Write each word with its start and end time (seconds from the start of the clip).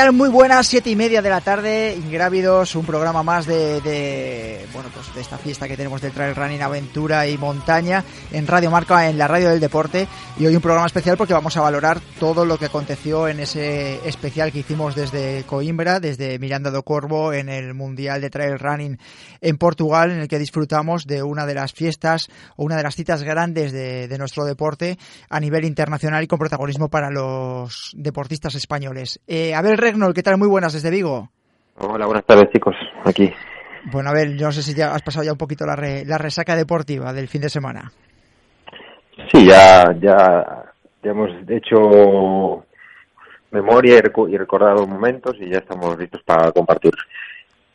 Tal? 0.00 0.12
Muy 0.14 0.30
buenas, 0.30 0.66
siete 0.66 0.88
y 0.88 0.96
media 0.96 1.20
de 1.20 1.28
la 1.28 1.42
tarde, 1.42 1.94
Ingrávidos, 1.94 2.74
un 2.74 2.86
programa 2.86 3.22
más 3.22 3.44
de, 3.44 3.82
de, 3.82 4.66
bueno, 4.72 4.88
pues 4.94 5.14
de 5.14 5.20
esta 5.20 5.36
fiesta 5.36 5.68
que 5.68 5.76
tenemos 5.76 6.00
de 6.00 6.10
Trail 6.10 6.34
Running, 6.34 6.62
Aventura 6.62 7.26
y 7.26 7.36
Montaña 7.36 8.02
en 8.32 8.46
Radio 8.46 8.70
Marca, 8.70 9.10
en 9.10 9.18
la 9.18 9.28
radio 9.28 9.50
del 9.50 9.60
deporte. 9.60 10.08
Y 10.38 10.46
hoy 10.46 10.56
un 10.56 10.62
programa 10.62 10.86
especial 10.86 11.18
porque 11.18 11.34
vamos 11.34 11.54
a 11.58 11.60
valorar 11.60 12.00
todo 12.18 12.46
lo 12.46 12.56
que 12.56 12.66
aconteció 12.66 13.28
en 13.28 13.40
ese 13.40 14.00
especial 14.08 14.52
que 14.52 14.60
hicimos 14.60 14.94
desde 14.94 15.44
Coimbra, 15.44 16.00
desde 16.00 16.38
Miranda 16.38 16.70
do 16.70 16.82
Corvo, 16.82 17.34
en 17.34 17.50
el 17.50 17.74
Mundial 17.74 18.22
de 18.22 18.30
Trail 18.30 18.58
Running 18.58 18.98
en 19.42 19.58
Portugal, 19.58 20.12
en 20.12 20.20
el 20.20 20.28
que 20.28 20.38
disfrutamos 20.38 21.06
de 21.06 21.22
una 21.22 21.44
de 21.44 21.54
las 21.54 21.74
fiestas 21.74 22.28
o 22.56 22.64
una 22.64 22.76
de 22.76 22.84
las 22.84 22.96
citas 22.96 23.22
grandes 23.22 23.72
de, 23.72 24.08
de 24.08 24.18
nuestro 24.18 24.46
deporte 24.46 24.98
a 25.28 25.40
nivel 25.40 25.66
internacional 25.66 26.22
y 26.24 26.26
con 26.26 26.38
protagonismo 26.38 26.88
para 26.88 27.10
los 27.10 27.92
deportistas 27.94 28.54
españoles. 28.54 29.20
Eh, 29.26 29.54
a 29.54 29.60
ver, 29.60 29.89
Regnol, 29.90 30.14
¿qué 30.14 30.22
tal? 30.22 30.38
Muy 30.38 30.46
buenas 30.46 30.72
desde 30.72 30.88
Vigo. 30.88 31.28
Hola, 31.78 32.06
buenas 32.06 32.24
tardes, 32.24 32.48
chicos. 32.52 32.76
Aquí. 33.04 33.32
Bueno, 33.86 34.10
a 34.10 34.12
ver, 34.12 34.36
yo 34.36 34.46
no 34.46 34.52
sé 34.52 34.62
si 34.62 34.72
ya 34.72 34.94
has 34.94 35.02
pasado 35.02 35.24
ya 35.24 35.32
un 35.32 35.38
poquito 35.38 35.66
la, 35.66 35.74
re, 35.74 36.04
la 36.04 36.16
resaca 36.16 36.54
deportiva 36.54 37.12
del 37.12 37.26
fin 37.26 37.40
de 37.40 37.48
semana. 37.48 37.90
Sí, 39.32 39.46
ya, 39.46 39.92
ya, 40.00 40.64
ya 41.02 41.10
hemos 41.10 41.30
hecho 41.48 42.64
memoria 43.50 43.96
y, 43.96 44.36
recordado 44.36 44.86
momentos 44.86 45.34
y 45.40 45.50
ya 45.50 45.58
estamos 45.58 45.98
listos 45.98 46.22
para 46.24 46.52
compartir. 46.52 46.92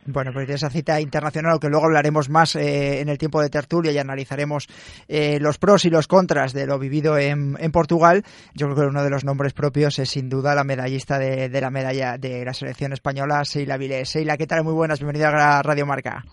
Bueno, 0.07 0.31
pues 0.33 0.47
de 0.47 0.53
esa 0.53 0.69
cita 0.69 1.01
internacional, 1.01 1.59
que 1.59 1.67
luego 1.67 1.85
hablaremos 1.85 2.29
más 2.29 2.55
eh, 2.55 3.01
en 3.01 3.09
el 3.09 3.17
tiempo 3.17 3.41
de 3.41 3.49
tertulia 3.49 3.91
y 3.91 3.97
analizaremos 3.97 4.67
eh, 5.07 5.39
los 5.39 5.57
pros 5.57 5.85
y 5.85 5.89
los 5.89 6.07
contras 6.07 6.53
de 6.53 6.67
lo 6.67 6.77
vivido 6.77 7.17
en, 7.17 7.55
en, 7.59 7.71
Portugal. 7.71 8.21
Yo 8.53 8.67
creo 8.67 8.75
que 8.75 8.89
uno 8.89 9.03
de 9.03 9.09
los 9.09 9.25
nombres 9.25 9.53
propios 9.53 9.97
es 9.97 10.09
sin 10.09 10.29
duda 10.29 10.53
la 10.53 10.63
medallista 10.63 11.17
de, 11.17 11.49
de 11.49 11.61
la 11.61 11.71
medalla 11.71 12.19
de 12.19 12.45
la 12.45 12.53
selección 12.53 12.93
española, 12.93 13.43
Seila 13.45 13.77
Vilés. 13.77 14.09
Seila, 14.09 14.37
¿qué 14.37 14.45
tal? 14.45 14.63
Muy 14.63 14.73
buenas, 14.73 14.99
bienvenida 14.99 15.29
a 15.29 15.63
Radio 15.63 15.87
Marca. 15.87 16.23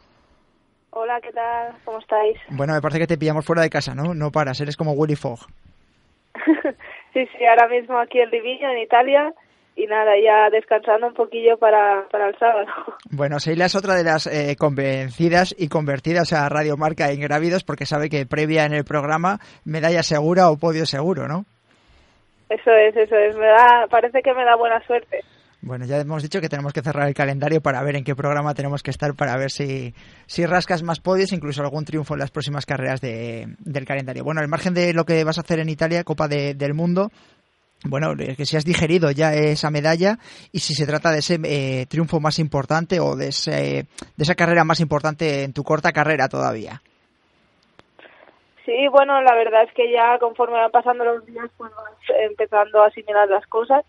Hola, 0.90 1.18
¿qué 1.22 1.32
tal? 1.32 1.74
¿Cómo 1.86 1.98
estáis? 1.98 2.36
Bueno, 2.50 2.74
me 2.74 2.82
parece 2.82 3.00
que 3.00 3.06
te 3.06 3.16
pillamos 3.16 3.46
fuera 3.46 3.62
de 3.62 3.70
casa, 3.70 3.94
¿no? 3.94 4.12
No 4.12 4.30
paras, 4.30 4.60
eres 4.60 4.76
como 4.76 4.92
Willy 4.92 5.16
Fogg. 5.16 5.40
sí, 7.14 7.26
sí, 7.26 7.46
ahora 7.46 7.68
mismo 7.68 7.98
aquí 7.98 8.20
en 8.20 8.28
Livigno, 8.28 8.70
en 8.70 8.78
Italia, 8.78 9.32
y 9.74 9.86
nada, 9.86 10.12
ya 10.22 10.50
descansando 10.50 11.08
un 11.08 11.14
poquillo 11.14 11.56
para, 11.56 12.06
para 12.10 12.28
el 12.28 12.38
sábado. 12.38 12.66
Bueno, 13.10 13.38
Seila 13.40 13.66
es 13.66 13.74
otra 13.74 13.94
de 13.94 14.04
las 14.04 14.26
eh, 14.26 14.56
convencidas 14.58 15.54
y 15.58 15.68
convertidas 15.68 16.32
a 16.32 16.48
Radio 16.48 16.76
Marca 16.76 17.10
en 17.10 17.20
Grávidos 17.20 17.62
porque 17.62 17.84
sabe 17.84 18.08
que 18.08 18.24
previa 18.24 18.64
en 18.64 18.72
el 18.72 18.84
programa 18.84 19.38
medalla 19.64 20.02
segura 20.02 20.50
o 20.50 20.56
podio 20.56 20.86
seguro, 20.86 21.28
¿no? 21.28 21.44
Eso 22.48 22.70
es, 22.70 22.96
eso 22.96 23.16
es. 23.16 23.36
Me 23.36 23.46
da, 23.46 23.86
parece 23.90 24.22
que 24.22 24.32
me 24.34 24.44
da 24.44 24.56
buena 24.56 24.80
suerte. 24.86 25.20
Bueno, 25.60 25.84
ya 25.86 26.00
hemos 26.00 26.22
dicho 26.22 26.40
que 26.40 26.48
tenemos 26.48 26.72
que 26.72 26.82
cerrar 26.82 27.06
el 27.06 27.14
calendario 27.14 27.60
para 27.60 27.82
ver 27.84 27.94
en 27.94 28.02
qué 28.02 28.16
programa 28.16 28.52
tenemos 28.52 28.82
que 28.82 28.90
estar 28.90 29.14
para 29.14 29.36
ver 29.36 29.50
si, 29.50 29.94
si 30.26 30.44
rascas 30.44 30.82
más 30.82 30.98
podios, 30.98 31.32
incluso 31.32 31.62
algún 31.62 31.84
triunfo 31.84 32.14
en 32.14 32.20
las 32.20 32.32
próximas 32.32 32.66
carreras 32.66 33.00
de, 33.00 33.46
del 33.60 33.84
calendario. 33.84 34.24
Bueno, 34.24 34.40
al 34.40 34.48
margen 34.48 34.74
de 34.74 34.92
lo 34.92 35.04
que 35.04 35.22
vas 35.22 35.38
a 35.38 35.42
hacer 35.42 35.60
en 35.60 35.68
Italia, 35.68 36.02
Copa 36.02 36.26
de, 36.26 36.54
del 36.54 36.74
Mundo, 36.74 37.10
bueno, 37.84 38.14
que 38.16 38.46
si 38.46 38.56
has 38.56 38.64
digerido 38.64 39.10
ya 39.10 39.34
esa 39.34 39.70
medalla 39.70 40.18
y 40.52 40.60
si 40.60 40.74
se 40.74 40.86
trata 40.86 41.10
de 41.10 41.18
ese 41.18 41.38
eh, 41.44 41.86
triunfo 41.88 42.20
más 42.20 42.38
importante 42.38 43.00
o 43.00 43.16
de, 43.16 43.28
ese, 43.28 43.86
esa 44.18 44.34
carrera 44.34 44.64
más 44.64 44.80
importante 44.80 45.44
en 45.44 45.52
tu 45.52 45.64
corta 45.64 45.92
carrera 45.92 46.28
todavía. 46.28 46.80
Sí, 48.64 48.86
bueno, 48.88 49.20
la 49.22 49.34
verdad 49.34 49.64
es 49.64 49.72
que 49.74 49.90
ya 49.90 50.18
conforme 50.18 50.54
van 50.54 50.70
pasando 50.70 51.04
los 51.04 51.26
días, 51.26 51.50
pues 51.56 51.72
vas 51.72 52.16
empezando 52.30 52.82
a 52.82 52.86
asimilar 52.86 53.28
las 53.28 53.46
cosas 53.46 53.84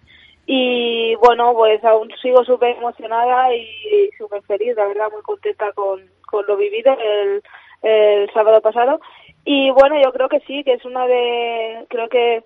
y 0.46 1.16
bueno, 1.16 1.54
pues 1.54 1.84
aún 1.84 2.10
sigo 2.22 2.44
súper 2.44 2.78
emocionada 2.78 3.54
y 3.56 4.10
súper 4.18 4.42
feliz, 4.44 4.76
la 4.76 4.88
verdad, 4.88 5.12
muy 5.12 5.22
contenta 5.22 5.72
con, 5.74 6.02
con 6.26 6.46
lo 6.48 6.58
vivido 6.58 6.98
el, 7.00 7.44
el 7.84 8.30
sábado 8.34 8.60
pasado. 8.62 9.00
Y 9.46 9.72
bueno, 9.72 10.02
yo 10.02 10.12
creo 10.12 10.30
que 10.30 10.40
sí, 10.42 10.64
que 10.64 10.74
es 10.74 10.86
una 10.86 11.06
de, 11.06 11.86
creo 11.90 12.10
que 12.10 12.44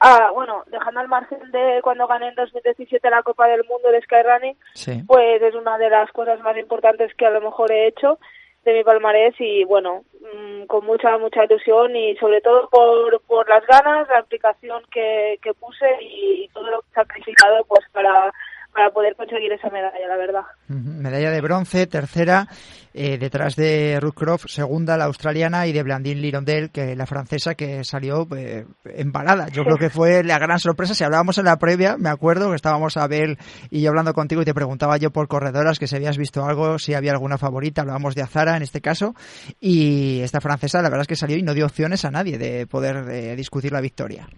Ah, 0.00 0.30
bueno, 0.34 0.62
dejando 0.66 1.00
al 1.00 1.08
margen 1.08 1.50
de 1.52 1.80
cuando 1.82 2.06
gané 2.06 2.28
en 2.28 2.34
2017 2.34 3.08
la 3.08 3.22
Copa 3.22 3.46
del 3.46 3.64
Mundo 3.64 3.90
de 3.90 4.02
Skyrunning, 4.02 4.56
sí. 4.74 5.02
pues 5.06 5.40
es 5.40 5.54
una 5.54 5.78
de 5.78 5.88
las 5.88 6.10
cosas 6.12 6.40
más 6.40 6.56
importantes 6.58 7.14
que 7.14 7.26
a 7.26 7.30
lo 7.30 7.40
mejor 7.40 7.72
he 7.72 7.86
hecho 7.86 8.18
de 8.64 8.74
mi 8.74 8.84
palmarés 8.84 9.34
y 9.38 9.64
bueno, 9.64 10.04
mmm, 10.20 10.64
con 10.66 10.84
mucha, 10.84 11.16
mucha 11.18 11.44
ilusión 11.44 11.94
y 11.96 12.16
sobre 12.16 12.40
todo 12.40 12.68
por, 12.68 13.20
por 13.22 13.48
las 13.48 13.64
ganas, 13.66 14.08
la 14.08 14.18
aplicación 14.18 14.82
que, 14.90 15.38
que 15.40 15.54
puse 15.54 15.86
y, 16.02 16.44
y 16.44 16.48
todo 16.48 16.68
lo 16.70 16.80
que 16.82 16.88
he 16.90 16.94
sacrificado 16.94 17.64
pues 17.64 17.84
para 17.92 18.32
para 18.76 18.90
poder 18.90 19.16
conseguir 19.16 19.50
esa 19.50 19.70
medalla, 19.70 20.06
la 20.06 20.16
verdad. 20.18 20.42
Medalla 20.68 21.30
de 21.30 21.40
bronce, 21.40 21.86
tercera, 21.86 22.46
eh, 22.92 23.16
detrás 23.16 23.56
de 23.56 23.98
Ruth 24.00 24.14
Croft, 24.14 24.48
segunda 24.48 24.98
la 24.98 25.06
australiana 25.06 25.66
y 25.66 25.72
de 25.72 25.82
Blandine 25.82 26.20
Lirondelle, 26.20 26.68
que 26.68 26.94
la 26.94 27.06
francesa 27.06 27.54
que 27.54 27.84
salió 27.84 28.28
eh, 28.36 28.66
embalada. 28.84 29.48
Yo 29.48 29.64
creo 29.64 29.78
que 29.78 29.88
fue 29.88 30.22
la 30.22 30.38
gran 30.38 30.58
sorpresa. 30.58 30.94
Si 30.94 31.04
hablábamos 31.04 31.38
en 31.38 31.46
la 31.46 31.56
previa, 31.56 31.96
me 31.96 32.10
acuerdo 32.10 32.50
que 32.50 32.56
estábamos 32.56 32.98
Abel 32.98 33.38
y 33.70 33.80
yo 33.80 33.88
hablando 33.88 34.12
contigo 34.12 34.42
y 34.42 34.44
te 34.44 34.52
preguntaba 34.52 34.98
yo 34.98 35.10
por 35.10 35.26
corredoras 35.26 35.78
que 35.78 35.86
si 35.86 35.96
habías 35.96 36.18
visto 36.18 36.44
algo, 36.44 36.78
si 36.78 36.92
había 36.92 37.12
alguna 37.12 37.38
favorita. 37.38 37.80
Hablábamos 37.80 38.14
de 38.14 38.22
Azara 38.22 38.58
en 38.58 38.62
este 38.62 38.82
caso. 38.82 39.14
Y 39.58 40.20
esta 40.20 40.42
francesa, 40.42 40.82
la 40.82 40.90
verdad 40.90 41.02
es 41.02 41.08
que 41.08 41.16
salió 41.16 41.38
y 41.38 41.42
no 41.42 41.54
dio 41.54 41.64
opciones 41.64 42.04
a 42.04 42.10
nadie 42.10 42.36
de 42.36 42.66
poder 42.66 43.08
eh, 43.08 43.36
discutir 43.36 43.72
la 43.72 43.80
victoria. 43.80 44.28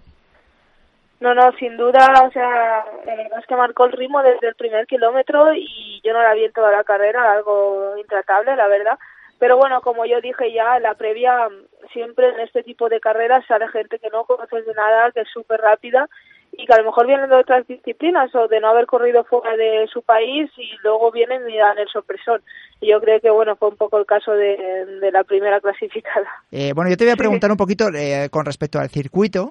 No, 1.21 1.35
no, 1.35 1.51
sin 1.59 1.77
duda, 1.77 2.25
o 2.25 2.31
sea, 2.31 2.85
la 3.05 3.17
verdad 3.17 3.41
es 3.41 3.47
que 3.47 3.57
marcó 3.57 3.87
el 3.87 3.93
ritmo 3.93 4.23
desde 4.23 4.49
el 4.49 4.55
primer 4.55 4.87
kilómetro 4.87 5.53
y 5.53 6.01
yo 6.05 6.13
no 6.13 6.23
la 6.23 6.35
vi 6.35 6.45
en 6.45 6.53
toda 6.53 6.71
la 6.71 6.85
carrera, 6.85 7.33
algo 7.33 7.97
intratable, 7.99 8.55
la 8.55 8.69
verdad. 8.69 8.99
Pero 9.39 9.57
bueno, 9.57 9.81
como 9.81 10.05
yo 10.05 10.21
dije 10.21 10.53
ya 10.53 10.77
en 10.77 10.85
la 10.85 10.95
previa, 10.95 11.49
siempre 11.93 12.29
en 12.29 12.41
este 12.41 12.63
tipo 12.63 12.89
de 12.89 13.01
carreras 13.01 13.45
sale 13.47 13.69
gente 13.69 13.99
que 13.99 14.11
no 14.11 14.25
conoces 14.25 14.65
de 14.65 14.75
nada, 14.75 15.11
que 15.13 15.21
es 15.21 15.29
súper 15.33 15.61
rápida 15.61 16.09
y 16.53 16.67
que 16.67 16.73
a 16.73 16.79
lo 16.79 16.85
mejor 16.85 17.07
vienen 17.07 17.29
de 17.29 17.37
otras 17.37 17.67
disciplinas 17.67 18.35
o 18.35 18.49
de 18.49 18.61
no 18.61 18.69
haber 18.69 18.87
corrido 18.87 19.23
fuera 19.25 19.57
de 19.57 19.87
su 19.93 20.03
país 20.03 20.51
y 20.57 20.71
luego 20.83 21.13
vienen 21.13 21.49
y 21.49 21.57
dan 21.57 21.79
el 21.79 21.89
sorpresón. 21.89 22.43
Y 22.81 22.91
yo 22.91 23.01
creo 23.01 23.21
que 23.21 23.31
bueno 23.31 23.55
fue 23.57 23.69
un 23.69 23.77
poco 23.77 23.99
el 23.99 24.07
caso 24.07 24.33
de, 24.33 24.57
de 25.01 25.13
la 25.13 25.25
primera 25.25 25.61
clasificada. 25.61 26.27
Eh, 26.51 26.73
bueno, 26.75 26.91
yo 26.91 26.97
te 26.97 27.05
voy 27.05 27.13
a 27.13 27.17
preguntar 27.17 27.51
un 27.51 27.57
poquito 27.57 27.89
eh, 27.95 28.29
con 28.31 28.45
respecto 28.45 28.79
al 28.79 28.89
circuito. 28.89 29.51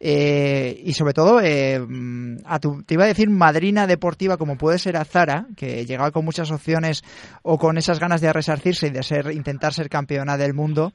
Eh, 0.00 0.82
y 0.84 0.92
sobre 0.92 1.14
todo, 1.14 1.40
eh, 1.40 1.80
a 2.44 2.58
tu, 2.58 2.82
te 2.82 2.94
iba 2.94 3.04
a 3.04 3.08
decir 3.08 3.30
madrina 3.30 3.86
deportiva 3.86 4.36
como 4.36 4.56
puede 4.56 4.78
ser 4.78 4.96
Azara, 4.96 5.46
que 5.56 5.86
llegaba 5.86 6.10
con 6.10 6.24
muchas 6.24 6.50
opciones 6.50 7.02
o 7.42 7.58
con 7.58 7.78
esas 7.78 8.00
ganas 8.00 8.20
de 8.20 8.32
resarcirse 8.32 8.88
y 8.88 8.90
de 8.90 9.02
ser, 9.02 9.30
intentar 9.32 9.72
ser 9.72 9.88
campeona 9.88 10.36
del 10.36 10.54
mundo. 10.54 10.92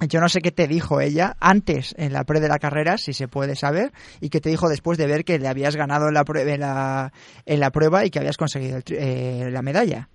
Yo 0.00 0.20
no 0.20 0.28
sé 0.28 0.40
qué 0.40 0.50
te 0.50 0.66
dijo 0.66 1.00
ella 1.00 1.36
antes 1.38 1.94
en 1.96 2.12
la 2.12 2.24
pre 2.24 2.40
de 2.40 2.48
la 2.48 2.58
carrera, 2.58 2.98
si 2.98 3.12
se 3.12 3.28
puede 3.28 3.54
saber, 3.54 3.92
y 4.20 4.28
qué 4.28 4.40
te 4.40 4.50
dijo 4.50 4.68
después 4.68 4.98
de 4.98 5.06
ver 5.06 5.24
que 5.24 5.38
le 5.38 5.48
habías 5.48 5.76
ganado 5.76 6.08
en 6.08 6.14
la 6.14 6.24
prueba, 6.24 6.50
en 6.50 6.60
la, 6.60 7.12
en 7.46 7.60
la 7.60 7.70
prueba 7.70 8.04
y 8.04 8.10
que 8.10 8.18
habías 8.18 8.36
conseguido 8.36 8.78
el, 8.78 8.82
eh, 8.88 9.50
la 9.50 9.62
medalla. 9.62 10.08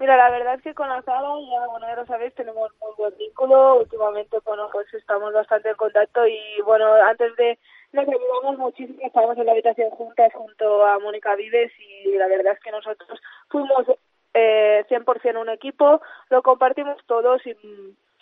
Mira, 0.00 0.16
la 0.16 0.30
verdad 0.30 0.54
es 0.54 0.62
que 0.62 0.72
con 0.72 0.90
Azara, 0.90 1.20
ya, 1.20 1.66
bueno, 1.66 1.86
ya 1.86 1.94
lo 1.94 2.06
sabéis, 2.06 2.34
tenemos 2.34 2.72
muy 2.80 2.90
buen 2.96 3.14
vínculo. 3.18 3.80
Últimamente, 3.80 4.38
bueno, 4.46 4.70
pues 4.72 4.86
estamos 4.94 5.30
bastante 5.34 5.68
en 5.68 5.76
contacto 5.76 6.26
y, 6.26 6.40
bueno, 6.64 6.94
antes 6.94 7.36
de 7.36 7.58
nos 7.92 8.08
ayudamos 8.08 8.56
muchísimo, 8.56 8.98
estábamos 9.02 9.36
en 9.36 9.44
la 9.44 9.52
habitación 9.52 9.90
juntas 9.90 10.32
junto 10.32 10.86
a 10.86 10.98
Mónica 11.00 11.34
Vives 11.34 11.70
y 11.78 12.16
la 12.16 12.28
verdad 12.28 12.54
es 12.54 12.60
que 12.60 12.70
nosotros 12.70 13.20
fuimos 13.50 13.84
eh, 14.32 14.86
100% 14.88 15.38
un 15.38 15.50
equipo, 15.50 16.00
lo 16.30 16.42
compartimos 16.42 16.96
todos 17.04 17.42
sin, 17.42 17.58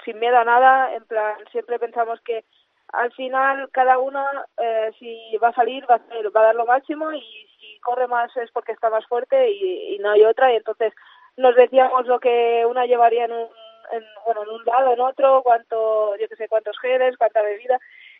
sin 0.05 0.19
miedo 0.19 0.37
a 0.37 0.45
nada, 0.45 0.93
en 0.95 1.05
plan, 1.05 1.37
siempre 1.53 1.79
pensamos 1.79 2.21
que 2.23 2.45
al 2.93 3.13
final 3.13 3.69
cada 3.71 3.99
uno, 3.99 4.27
eh, 4.57 4.91
si 4.99 5.37
va 5.37 5.49
a 5.49 5.55
salir, 5.55 5.89
va 5.89 5.95
a, 5.97 6.31
va 6.35 6.41
a 6.41 6.45
dar 6.47 6.55
lo 6.57 6.67
máximo 6.67 7.13
y 7.13 7.21
si 7.61 7.79
corre 7.81 8.09
más 8.09 8.37
es 8.37 8.51
porque 8.51 8.73
está 8.73 8.91
más 8.91 9.07
fuerte 9.07 9.49
y 9.49 9.99
no 10.01 10.11
hay 10.11 10.25
otra. 10.25 10.51
Y 10.53 10.57
entonces 10.57 10.95
nos 11.39 11.55
decíamos 11.55 12.07
lo 12.07 12.21
que 12.21 12.67
una 12.69 12.85
llevaría 12.85 13.25
en 13.25 13.33
un, 13.33 13.47
en, 13.93 14.05
bueno, 14.27 14.43
en 14.43 14.49
un 14.51 14.65
lado, 14.65 14.93
en 14.93 15.01
otro, 15.01 15.43
cuánto, 15.43 16.17
yo 16.17 16.29
que 16.29 16.37
sé, 16.37 16.49
cuántos 16.49 16.79
geles, 16.79 17.17
cuánta 17.17 17.43
bebida, 17.43 17.79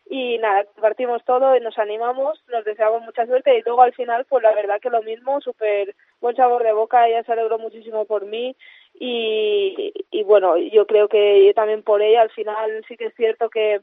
y 0.09 0.37
nada, 0.39 0.65
partimos 0.81 1.23
todo 1.23 1.55
y 1.55 1.59
nos 1.59 1.77
animamos, 1.77 2.43
nos 2.47 2.65
deseamos 2.65 3.03
mucha 3.03 3.27
suerte 3.27 3.55
y 3.57 3.61
luego 3.61 3.83
al 3.83 3.93
final 3.93 4.25
pues 4.25 4.41
la 4.41 4.53
verdad 4.55 4.79
que 4.81 4.89
lo 4.89 5.03
mismo, 5.03 5.39
súper 5.41 5.95
buen 6.19 6.35
sabor 6.35 6.63
de 6.63 6.73
boca, 6.73 7.07
ella 7.07 7.23
se 7.23 7.33
alegró 7.33 7.59
muchísimo 7.59 8.05
por 8.05 8.25
mí 8.25 8.55
y, 8.99 9.93
y 10.09 10.23
bueno, 10.23 10.57
yo 10.57 10.87
creo 10.87 11.07
que 11.09 11.45
yo 11.45 11.53
también 11.53 11.83
por 11.83 12.01
ella, 12.01 12.21
al 12.21 12.31
final 12.31 12.83
sí 12.87 12.97
que 12.97 13.07
es 13.07 13.15
cierto 13.15 13.49
que 13.49 13.81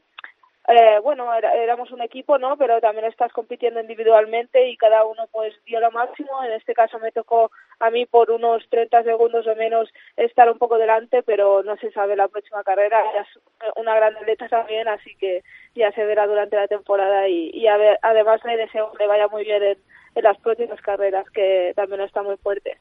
eh, 0.67 0.99
bueno, 1.01 1.33
éramos 1.33 1.91
un 1.91 2.01
equipo, 2.01 2.37
¿no? 2.37 2.57
Pero 2.57 2.81
también 2.81 3.05
estás 3.05 3.31
compitiendo 3.31 3.79
individualmente 3.79 4.67
y 4.67 4.75
cada 4.75 5.05
uno 5.05 5.27
pues 5.31 5.53
dio 5.65 5.79
lo 5.79 5.91
máximo. 5.91 6.43
En 6.43 6.51
este 6.51 6.73
caso 6.73 6.99
me 6.99 7.13
tocó 7.13 7.51
a 7.79 7.89
mí 7.89 8.05
por 8.05 8.31
unos 8.31 8.67
30 8.69 9.03
segundos 9.03 9.47
o 9.47 9.55
menos 9.55 9.89
estar 10.17 10.51
un 10.51 10.57
poco 10.57 10.77
delante, 10.77 11.23
pero 11.23 11.63
no 11.63 11.77
se 11.77 11.91
sabe 11.91 12.17
la 12.17 12.27
próxima 12.27 12.63
carrera. 12.63 13.01
Ella 13.11 13.21
es 13.21 13.73
una 13.77 13.95
gran 13.95 14.17
atleta 14.17 14.49
también, 14.49 14.89
así 14.89 15.15
que 15.15 15.41
ya 15.73 15.91
se 15.93 16.03
verá 16.03 16.27
durante 16.27 16.57
la 16.57 16.67
temporada 16.67 17.29
y, 17.29 17.65
a 17.67 17.77
además 18.01 18.43
le 18.43 18.57
deseo 18.57 18.91
que 18.91 19.07
vaya 19.07 19.29
muy 19.29 19.45
bien 19.45 19.63
en, 19.63 19.77
en 20.15 20.23
las 20.23 20.37
próximas 20.39 20.81
carreras, 20.81 21.29
que 21.29 21.71
también 21.77 22.01
está 22.01 22.23
muy 22.23 22.35
fuerte. 22.37 22.77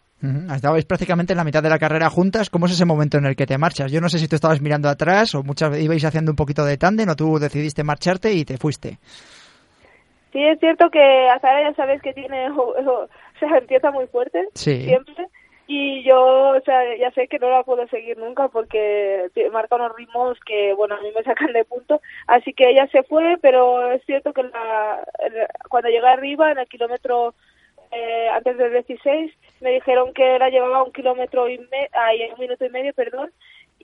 Estabais 0.54 0.84
prácticamente 0.84 1.32
en 1.32 1.36
la 1.36 1.44
mitad 1.44 1.62
de 1.62 1.68
la 1.68 1.78
carrera 1.78 2.10
juntas. 2.10 2.50
¿Cómo 2.50 2.66
es 2.66 2.72
ese 2.72 2.84
momento 2.84 3.18
en 3.18 3.26
el 3.26 3.36
que 3.36 3.46
te 3.46 3.58
marchas? 3.58 3.92
Yo 3.92 4.00
no 4.00 4.08
sé 4.08 4.18
si 4.18 4.28
tú 4.28 4.36
estabas 4.36 4.60
mirando 4.60 4.88
atrás 4.88 5.34
o 5.34 5.42
muchas 5.42 5.70
veces 5.70 5.84
ibais 5.84 6.04
haciendo 6.04 6.32
un 6.32 6.36
poquito 6.36 6.64
de 6.64 6.76
tándem 6.76 7.08
o 7.08 7.16
tú 7.16 7.38
decidiste 7.38 7.84
marcharte 7.84 8.32
y 8.32 8.44
te 8.44 8.56
fuiste. 8.56 8.98
Sí, 10.32 10.42
es 10.42 10.58
cierto 10.60 10.90
que 10.90 11.28
Azara 11.30 11.70
ya 11.70 11.74
sabes 11.74 12.02
que 12.02 12.12
tiene, 12.12 12.50
o, 12.56 13.08
sea, 13.40 13.58
empieza 13.58 13.90
muy 13.90 14.06
fuerte, 14.06 14.48
siempre 14.54 15.28
y 15.68 16.04
yo 16.04 16.50
o 16.50 16.60
sea 16.60 16.96
ya 16.96 17.10
sé 17.10 17.26
que 17.26 17.38
no 17.38 17.50
la 17.50 17.64
puedo 17.64 17.86
seguir 17.88 18.16
nunca 18.18 18.48
porque 18.48 19.28
marca 19.52 19.74
unos 19.74 19.96
ritmos 19.96 20.38
que 20.46 20.72
bueno 20.74 20.94
a 20.94 21.00
mí 21.00 21.08
me 21.14 21.24
sacan 21.24 21.52
de 21.52 21.64
punto 21.64 22.00
así 22.28 22.52
que 22.52 22.70
ella 22.70 22.86
se 22.92 23.02
fue 23.02 23.36
pero 23.42 23.90
es 23.90 24.04
cierto 24.04 24.32
que 24.32 24.44
la, 24.44 25.04
cuando 25.68 25.88
llegué 25.88 26.06
arriba 26.06 26.52
en 26.52 26.58
el 26.58 26.68
kilómetro 26.68 27.34
eh, 27.90 28.28
antes 28.32 28.56
del 28.58 28.72
16 28.72 29.32
me 29.60 29.72
dijeron 29.72 30.12
que 30.12 30.38
la 30.38 30.50
llevaba 30.50 30.82
un 30.82 30.92
kilómetro 30.92 31.48
y 31.48 31.58
me, 31.58 31.88
un 32.32 32.40
minuto 32.40 32.64
y 32.64 32.70
medio 32.70 32.92
perdón. 32.94 33.32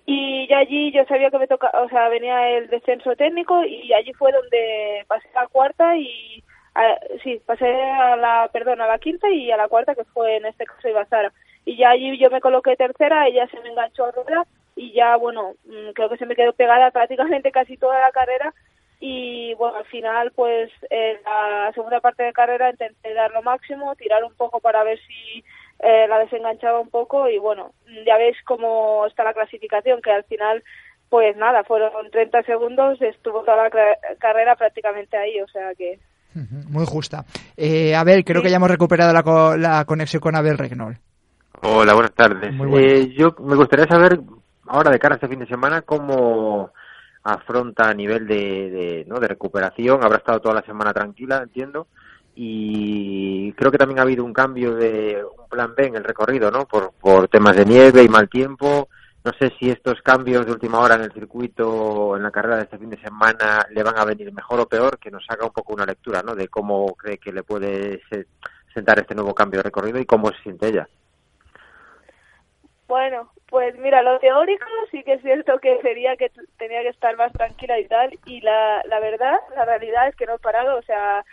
Y 0.05 0.49
ya 0.49 0.59
allí 0.59 0.91
yo 0.93 1.05
sabía 1.07 1.31
que 1.31 1.39
me 1.39 1.47
toca 1.47 1.71
o 1.75 1.89
sea 1.89 2.09
venía 2.09 2.51
el 2.51 2.69
descenso 2.69 3.15
técnico 3.15 3.65
y 3.65 3.93
allí 3.93 4.13
fue 4.15 4.33
donde 4.33 5.05
pasé 5.07 5.29
a 5.35 5.43
la 5.43 5.47
cuarta 5.49 5.97
y 5.97 6.43
sí 7.23 7.41
pasé 7.47 7.67
a 7.71 8.17
la 8.17 8.51
perdón 8.53 8.81
a 8.81 8.87
la 8.87 8.99
quinta 8.99 9.31
y 9.31 9.51
a 9.53 9.57
la 9.57 9.69
cuarta 9.69 9.95
que 9.95 10.05
fue 10.05 10.37
en 10.37 10.47
este 10.47 10.65
caso 10.65 10.89
Ibazara 10.89 11.33
y 11.65 11.77
ya 11.77 11.91
allí 11.91 12.19
yo 12.19 12.31
me 12.31 12.41
coloqué 12.41 12.77
tercera, 12.77 13.27
ella 13.29 13.47
se 13.49 13.61
me 13.61 13.69
enganchó 13.71 14.07
a 14.07 14.11
rueda 14.11 14.47
y 14.75 14.93
ya, 14.93 15.17
bueno, 15.17 15.55
mm, 15.65 15.91
creo 15.95 16.09
que 16.09 16.17
se 16.17 16.27
me 16.27 16.35
quedó 16.35 16.53
pegada 16.53 16.91
prácticamente 16.91 17.53
casi 17.53 17.77
toda 17.77 18.01
la 18.01 18.11
carrera. 18.11 18.55
Y 19.01 19.55
bueno, 19.55 19.79
al 19.79 19.85
final 19.87 20.31
pues 20.33 20.71
en 20.89 21.19
la 21.25 21.73
segunda 21.75 22.01
parte 22.01 22.23
de 22.23 22.33
carrera 22.33 22.71
intenté 22.71 23.13
dar 23.15 23.33
lo 23.33 23.43
máximo, 23.43 23.97
tirar 23.97 24.23
un 24.23 24.35
poco 24.35 24.61
para 24.61 24.85
ver 24.85 24.99
si 25.01 25.45
eh, 25.81 26.07
la 26.09 26.19
desenganchaba 26.19 26.81
un 26.81 26.91
poco 26.91 27.29
y 27.29 27.39
bueno, 27.39 27.73
ya 28.07 28.17
veis 28.17 28.37
cómo 28.45 29.07
está 29.07 29.25
la 29.25 29.35
clasificación, 29.35 30.01
que 30.01 30.13
al 30.13 30.25
final 30.25 30.63
pues 31.13 31.37
nada, 31.37 31.63
fueron 31.65 31.91
30 32.11 32.43
segundos, 32.45 33.01
estuvo 33.03 33.43
toda 33.43 33.69
la 33.69 33.71
carrera 34.19 34.57
prácticamente 34.57 35.15
ahí, 35.15 35.39
o 35.43 35.49
sea 35.49 35.75
que... 35.75 35.99
Muy 36.71 36.87
justa. 36.87 37.27
Eh, 37.55 37.95
a 37.95 38.03
ver, 38.03 38.25
creo 38.25 38.41
que 38.41 38.49
ya 38.49 38.57
hemos 38.57 38.71
recuperado 38.71 39.13
la, 39.13 39.57
la 39.59 39.85
conexión 39.85 40.21
con 40.21 40.35
Abel 40.35 40.57
Regnol. 40.57 40.97
Hola, 41.61 41.93
buenas 41.93 42.15
tardes. 42.15 42.51
Eh, 42.79 43.13
yo 43.15 43.37
me 43.41 43.57
gustaría 43.57 43.87
saber, 43.87 44.21
ahora 44.67 44.91
de 44.91 44.99
cara 44.99 45.15
a 45.15 45.17
este 45.17 45.29
fin 45.29 45.41
de 45.41 45.47
semana, 45.47 45.83
cómo 45.83 46.73
afronta 47.23 47.91
a 47.91 47.95
nivel 47.95 48.27
de, 48.27 48.71
de, 48.71 49.05
¿no? 49.07 49.21
de 49.21 49.29
recuperación. 49.29 50.03
Habrá 50.03 50.17
estado 50.17 50.41
toda 50.41 50.55
la 50.55 50.63
semana 50.63 50.95
tranquila, 50.95 51.43
entiendo. 51.43 51.89
Y 52.35 53.53
creo 53.53 53.71
que 53.71 53.79
también 53.79 53.99
ha 53.99 54.03
habido 54.03 54.25
un 54.25 54.33
cambio 54.33 54.75
de 54.75 55.23
un 55.25 55.49
plan 55.49 55.75
B 55.75 55.87
en 55.87 55.97
el 55.97 56.05
recorrido, 56.05 56.51
¿no? 56.51 56.67
Por, 56.67 56.93
por 56.93 57.29
temas 57.29 57.57
de 57.57 57.67
nieve 57.67 58.03
y 58.03 58.09
mal 58.09 58.29
tiempo. 58.29 58.89
No 59.25 59.33
sé 59.39 59.53
si 59.59 59.71
estos 59.71 60.03
cambios 60.03 60.45
de 60.45 60.53
última 60.53 60.81
hora 60.81 60.97
en 60.97 61.03
el 61.03 61.13
circuito, 61.13 62.17
en 62.17 62.25
la 62.25 62.33
carrera 62.33 62.57
de 62.57 62.63
este 62.63 62.79
fin 62.79 62.91
de 62.91 63.01
semana, 63.01 63.67
le 63.71 63.83
van 63.83 63.97
a 63.97 64.05
venir 64.05 64.33
mejor 64.33 64.59
o 64.61 64.67
peor, 64.67 64.99
que 64.99 65.13
nos 65.13 65.25
haga 65.29 65.47
un 65.47 65.53
poco 65.53 65.75
una 65.75 65.87
lectura, 65.87 66.23
¿no? 66.23 66.35
De 66.35 66.49
cómo 66.49 66.95
cree 66.95 67.19
que 67.19 67.33
le 67.33 67.45
puede 67.45 68.03
sentar 68.75 68.99
este 68.99 69.15
nuevo 69.15 69.33
cambio 69.33 69.59
de 69.59 69.65
recorrido 69.65 70.01
y 70.01 70.07
cómo 70.07 70.33
se 70.33 70.43
siente 70.43 70.69
ella. 70.69 70.89
Bueno, 72.89 73.31
pues 73.47 73.79
mira, 73.79 74.03
lo 74.03 74.19
teórico 74.19 74.67
sí 74.91 75.03
que 75.05 75.15
es 75.15 75.23
cierto 75.23 75.59
que 75.61 75.81
sería 75.83 76.17
que 76.17 76.31
tenía 76.59 76.83
que 76.83 76.89
estar 76.89 77.17
más 77.17 77.33
tranquila 77.33 77.79
y 77.79 77.87
tal, 77.87 78.19
y 78.27 78.41
la, 78.41 78.83
la 78.89 78.99
verdad, 78.99 79.39
la 79.55 79.65
realidad 79.65 80.09
es 80.09 80.17
que 80.17 80.27
no 80.27 80.35
he 80.35 80.39
parado, 80.39 80.79
o 80.79 80.83
sea, 80.83 81.25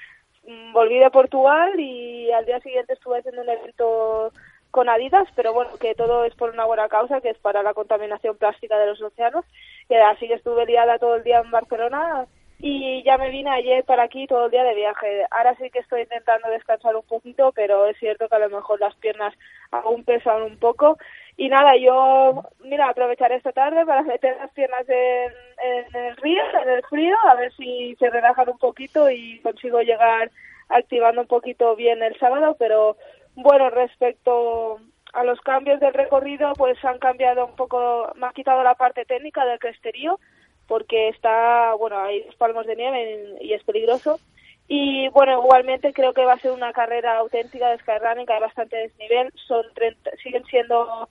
volví 0.74 1.00
de 1.00 1.12
Portugal 1.12 1.80
y 1.80 2.32
al 2.32 2.46
día 2.46 2.60
siguiente 2.60 2.94
estuve 2.94 3.20
haciendo 3.20 3.42
un 3.42 3.50
evento 3.50 4.32
con 4.72 4.88
Adidas, 4.88 5.28
pero 5.36 5.54
bueno, 5.54 5.72
que 5.80 5.96
todo 5.96 6.26
es 6.26 6.36
por 6.36 6.52
una 6.52 6.66
buena 6.66 6.90
causa, 6.90 7.22
que 7.22 7.30
es 7.30 7.38
para 7.40 7.64
la 7.64 7.74
contaminación 7.74 8.38
plástica 8.38 8.78
de 8.78 8.88
los 8.88 9.02
océanos, 9.02 9.46
y 9.90 9.96
así 9.96 10.28
que 10.28 10.36
estuve 10.36 10.66
liada 10.66 11.00
todo 11.00 11.16
el 11.16 11.24
día 11.24 11.40
en 11.40 11.50
Barcelona 11.50 12.28
y 12.62 13.02
ya 13.04 13.18
me 13.18 13.30
vine 13.30 13.50
ayer 13.50 13.86
para 13.86 14.04
aquí 14.04 14.28
todo 14.28 14.46
el 14.46 14.52
día 14.52 14.64
de 14.64 14.76
viaje. 14.76 15.26
Ahora 15.32 15.56
sí 15.56 15.70
que 15.70 15.80
estoy 15.80 16.02
intentando 16.02 16.50
descansar 16.50 16.94
un 16.96 17.04
poquito, 17.04 17.54
pero 17.54 17.86
es 17.88 17.98
cierto 17.98 18.28
que 18.28 18.36
a 18.36 18.40
lo 18.40 18.50
mejor 18.50 18.82
las 18.82 18.94
piernas 18.96 19.34
aún 19.72 20.04
pesan 20.04 20.42
un 20.42 20.60
poco 20.60 20.98
y 21.40 21.48
nada, 21.48 21.78
yo, 21.78 22.44
mira, 22.66 22.90
aprovecharé 22.90 23.36
esta 23.36 23.54
tarde 23.54 23.86
para 23.86 24.02
meter 24.04 24.36
las 24.36 24.52
piernas 24.52 24.84
en, 24.90 25.96
el 25.96 26.18
río, 26.18 26.42
en 26.62 26.70
el 26.70 26.84
frío, 26.84 27.16
a 27.30 27.36
ver 27.36 27.54
si 27.56 27.96
se 27.96 28.10
relajan 28.10 28.50
un 28.50 28.58
poquito 28.58 29.10
y 29.10 29.40
consigo 29.40 29.80
llegar 29.80 30.32
activando 30.68 31.22
un 31.22 31.28
poquito 31.28 31.78
bien 31.78 32.04
el 32.04 32.20
sábado, 32.20 32.58
pero 32.60 32.98
bueno, 33.36 33.70
respecto 33.70 34.82
a 35.14 35.24
los 35.24 35.40
cambios 35.40 35.80
del 35.80 35.94
recorrido, 35.94 36.52
pues 36.58 36.84
han 36.84 37.00
cambiado 37.00 37.46
un 37.46 37.56
poco, 37.56 38.12
me 38.16 38.28
ha 38.28 38.34
quitado 38.34 38.62
la 38.62 38.76
parte 38.76 39.06
técnica 39.06 39.46
del 39.46 39.60
cresterío, 39.60 40.20
porque 40.68 41.08
está, 41.08 41.74
bueno, 41.76 42.00
hay 42.00 42.28
palmos 42.38 42.66
de 42.66 42.76
nieve 42.76 43.38
y 43.40 43.54
es 43.54 43.64
peligroso. 43.64 44.20
Y 44.68 45.08
bueno, 45.10 45.42
igualmente 45.42 45.94
creo 45.94 46.12
que 46.12 46.26
va 46.26 46.34
a 46.34 46.40
ser 46.40 46.52
una 46.52 46.74
carrera 46.74 47.18
auténtica 47.18 47.70
de 47.70 47.78
skyrunning, 47.78 48.30
hay 48.30 48.42
bastante 48.42 48.76
desnivel, 48.76 49.32
son 49.48 49.66
30, 49.74 50.12
siguen 50.22 50.44
siendo 50.46 51.08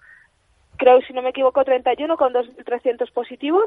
creo, 0.78 1.00
si 1.02 1.12
no 1.12 1.20
me 1.22 1.30
equivoco, 1.30 1.64
31 1.64 2.16
con 2.16 2.32
2.300 2.32 3.12
positivos. 3.12 3.64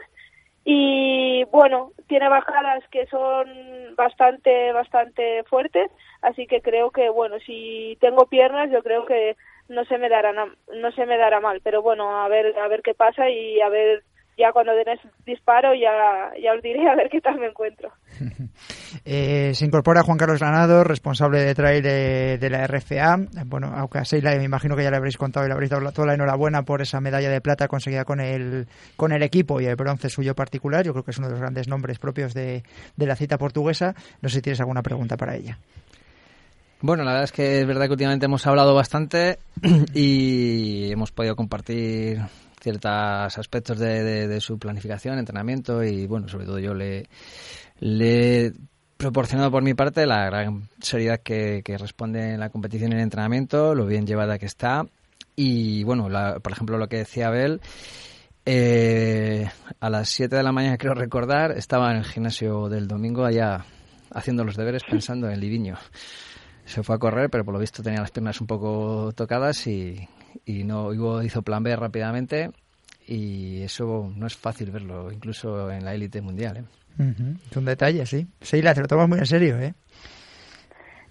Y 0.63 1.43
bueno, 1.45 1.91
tiene 2.07 2.29
bajadas 2.29 2.83
que 2.89 3.07
son 3.07 3.47
bastante, 3.95 4.71
bastante 4.73 5.43
fuertes, 5.45 5.89
así 6.21 6.45
que 6.45 6.61
creo 6.61 6.91
que, 6.91 7.09
bueno, 7.09 7.39
si 7.39 7.97
tengo 7.99 8.27
piernas, 8.27 8.69
yo 8.71 8.83
creo 8.83 9.05
que 9.05 9.35
no 9.69 9.85
se 9.85 9.97
me 9.97 10.09
dará, 10.09 10.33
no 10.33 10.91
se 10.91 11.05
me 11.05 11.17
dará 11.17 11.39
mal, 11.39 11.61
pero 11.63 11.81
bueno, 11.81 12.21
a 12.21 12.27
ver, 12.27 12.57
a 12.59 12.67
ver 12.67 12.83
qué 12.83 12.93
pasa 12.93 13.29
y 13.29 13.59
a 13.61 13.69
ver 13.69 14.03
ya 14.37 14.51
cuando 14.51 14.73
den 14.73 14.87
ese 14.87 15.07
disparo 15.25 15.73
ya, 15.73 16.31
ya 16.41 16.53
os 16.53 16.61
diré 16.61 16.87
a 16.89 16.95
ver 16.95 17.09
qué 17.09 17.21
tal 17.21 17.39
me 17.39 17.47
encuentro. 17.47 17.91
Eh, 19.05 19.53
se 19.55 19.65
incorpora 19.65 20.03
Juan 20.03 20.17
Carlos 20.17 20.39
Granado, 20.39 20.83
responsable 20.83 21.39
de 21.39 21.55
trail 21.55 21.81
de, 21.81 22.49
la 22.49 22.67
RFA. 22.67 23.17
Bueno, 23.45 23.71
aunque 23.73 23.99
a 23.99 24.05
Seila 24.05 24.35
me 24.35 24.43
imagino 24.43 24.75
que 24.75 24.83
ya 24.83 24.91
le 24.91 24.97
habréis 24.97 25.17
contado 25.17 25.45
y 25.45 25.49
le 25.49 25.53
habréis 25.53 25.71
dado 25.71 25.91
toda 25.91 26.07
la 26.07 26.13
enhorabuena 26.13 26.63
por 26.63 26.81
esa 26.81 26.99
medalla 26.99 27.29
de 27.29 27.39
plata 27.41 27.69
conseguida 27.69 28.03
con 28.03 28.19
el, 28.19 28.67
con 28.97 29.13
el 29.13 29.23
equipo 29.23 29.61
y 29.61 29.65
el 29.65 29.75
bronce 29.77 30.09
suyo 30.09 30.35
particular. 30.35 30.85
Yo 30.85 30.91
creo 30.91 31.03
que 31.03 31.11
es 31.11 31.17
uno 31.17 31.27
de 31.27 31.33
los 31.33 31.39
grandes 31.39 31.69
nombres 31.69 31.99
propios 31.99 32.33
de, 32.33 32.63
de 32.95 33.05
la 33.05 33.15
cita 33.15 33.37
portuguesa. 33.37 33.95
No 34.21 34.29
sé 34.29 34.35
si 34.35 34.41
tienes 34.41 34.59
alguna 34.59 34.83
pregunta 34.83 35.15
para 35.15 35.35
ella. 35.35 35.57
Bueno, 36.81 37.03
la 37.03 37.11
verdad 37.11 37.25
es 37.25 37.31
que 37.31 37.61
es 37.61 37.67
verdad 37.67 37.85
que 37.85 37.91
últimamente 37.91 38.25
hemos 38.25 38.45
hablado 38.45 38.75
bastante 38.75 39.39
y 39.93 40.91
hemos 40.91 41.11
podido 41.11 41.35
compartir 41.35 42.19
ciertos 42.61 43.37
aspectos 43.37 43.79
de, 43.79 44.39
su 44.39 44.59
planificación, 44.59 45.17
entrenamiento 45.17 45.83
y 45.83 46.05
bueno, 46.05 46.27
sobre 46.27 46.45
todo 46.45 46.59
yo 46.59 46.73
le, 46.73 47.07
le 47.79 48.45
he 48.45 48.53
proporcionado 48.97 49.49
por 49.49 49.63
mi 49.63 49.73
parte 49.73 50.05
la 50.05 50.25
gran 50.25 50.69
seriedad 50.79 51.19
que, 51.21 51.63
responde 51.79 52.33
en 52.33 52.39
la 52.39 52.49
competición 52.49 52.91
y 52.91 52.93
en 52.93 52.99
el 52.99 53.03
entrenamiento, 53.03 53.73
lo 53.73 53.85
bien 53.85 54.05
llevada 54.05 54.37
que 54.37 54.45
está 54.45 54.85
y 55.35 55.83
bueno, 55.83 56.07
por 56.41 56.51
ejemplo 56.51 56.77
lo 56.77 56.87
que 56.87 56.97
decía 56.97 57.27
Abel, 57.27 57.61
eh, 58.45 59.49
a 59.79 59.89
las 59.89 60.09
7 60.09 60.35
de 60.35 60.43
la 60.43 60.51
mañana 60.51 60.77
creo 60.77 60.93
recordar, 60.93 61.51
estaba 61.57 61.91
en 61.91 61.97
el 61.97 62.05
gimnasio 62.05 62.69
del 62.69 62.87
domingo 62.87 63.25
allá 63.25 63.65
haciendo 64.13 64.43
los 64.43 64.55
deberes 64.55 64.83
pensando 64.83 65.29
en 65.29 65.39
Liviño. 65.39 65.77
Se 66.65 66.83
fue 66.83 66.95
a 66.95 66.99
correr, 66.99 67.29
pero 67.29 67.43
por 67.43 67.53
lo 67.53 67.59
visto 67.59 67.81
tenía 67.81 68.01
las 68.01 68.11
piernas 68.11 68.39
un 68.39 68.47
poco 68.47 69.11
tocadas 69.15 69.65
y, 69.67 70.07
y 70.45 70.63
no 70.63 71.21
hizo 71.23 71.41
plan 71.41 71.63
B 71.63 71.75
rápidamente 71.75 72.51
y 73.07 73.63
eso 73.63 74.11
no 74.15 74.27
es 74.27 74.37
fácil 74.37 74.71
verlo, 74.71 75.11
incluso 75.11 75.71
en 75.71 75.83
la 75.83 75.93
élite 75.93 76.21
mundial. 76.21 76.57
¿eh? 76.57 76.63
Es 77.49 77.57
un 77.57 77.65
detalle, 77.65 78.05
sí. 78.05 78.27
Seila, 78.41 78.73
te 78.73 78.81
lo 78.81 78.87
tomas 78.87 79.09
muy 79.09 79.19
en 79.19 79.25
serio, 79.25 79.57
¿eh? 79.59 79.73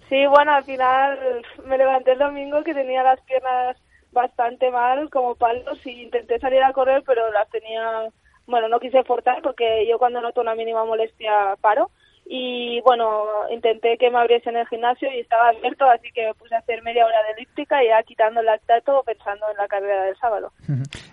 Sí, 0.09 0.25
bueno, 0.27 0.53
al 0.53 0.63
final 0.63 1.19
me 1.65 1.77
levanté 1.77 2.13
el 2.13 2.19
domingo 2.19 2.63
que 2.63 2.73
tenía 2.73 3.03
las 3.03 3.21
piernas 3.21 3.77
bastante 4.11 4.69
mal, 4.71 5.09
como 5.09 5.35
palos, 5.35 5.79
y 5.85 6.03
intenté 6.03 6.39
salir 6.39 6.61
a 6.63 6.73
correr, 6.73 7.03
pero 7.05 7.31
las 7.31 7.49
tenía, 7.49 8.09
bueno, 8.45 8.67
no 8.67 8.79
quise 8.79 9.03
forzar 9.03 9.41
porque 9.41 9.87
yo 9.89 9.97
cuando 9.97 10.21
noto 10.21 10.41
una 10.41 10.55
mínima 10.55 10.83
molestia 10.85 11.55
paro 11.61 11.91
y 12.33 12.79
bueno, 12.85 13.25
intenté 13.53 13.97
que 13.99 14.09
me 14.09 14.17
abriesen 14.17 14.55
el 14.55 14.65
gimnasio 14.67 15.09
y 15.13 15.19
estaba 15.19 15.49
abierto, 15.49 15.83
así 15.83 16.07
que 16.15 16.27
me 16.27 16.33
puse 16.33 16.55
a 16.55 16.59
hacer 16.59 16.81
media 16.81 17.05
hora 17.05 17.17
de 17.27 17.33
elíptica 17.33 17.83
y 17.83 17.87
ya 17.87 18.01
quitando 18.03 18.39
el 18.39 18.45
lactato 18.45 19.03
pensando 19.05 19.47
en 19.51 19.57
la 19.57 19.67
carrera 19.67 20.05
del 20.05 20.15
sábado. 20.15 20.53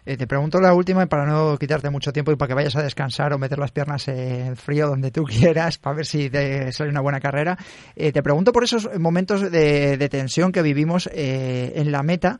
Eh, 0.06 0.16
te 0.16 0.28
pregunto 0.28 0.60
la 0.60 0.72
última 0.74 1.04
para 1.06 1.26
no 1.26 1.58
quitarte 1.58 1.90
mucho 1.90 2.12
tiempo 2.12 2.30
y 2.30 2.36
para 2.36 2.50
que 2.50 2.54
vayas 2.54 2.76
a 2.76 2.84
descansar 2.84 3.32
o 3.32 3.38
meter 3.38 3.58
las 3.58 3.72
piernas 3.72 4.06
en 4.06 4.54
frío 4.54 4.86
donde 4.86 5.10
tú 5.10 5.24
quieras 5.26 5.78
para 5.78 5.96
ver 5.96 6.06
si 6.06 6.30
te 6.30 6.70
sale 6.70 6.90
una 6.90 7.00
buena 7.00 7.18
carrera. 7.18 7.56
Eh, 7.96 8.12
te 8.12 8.22
pregunto 8.22 8.52
por 8.52 8.62
esos 8.62 8.88
momentos 8.96 9.50
de, 9.50 10.08
tensión 10.08 10.52
que 10.52 10.62
vivimos 10.62 11.08
eh, 11.12 11.72
en 11.74 11.90
la 11.90 12.04
meta 12.04 12.38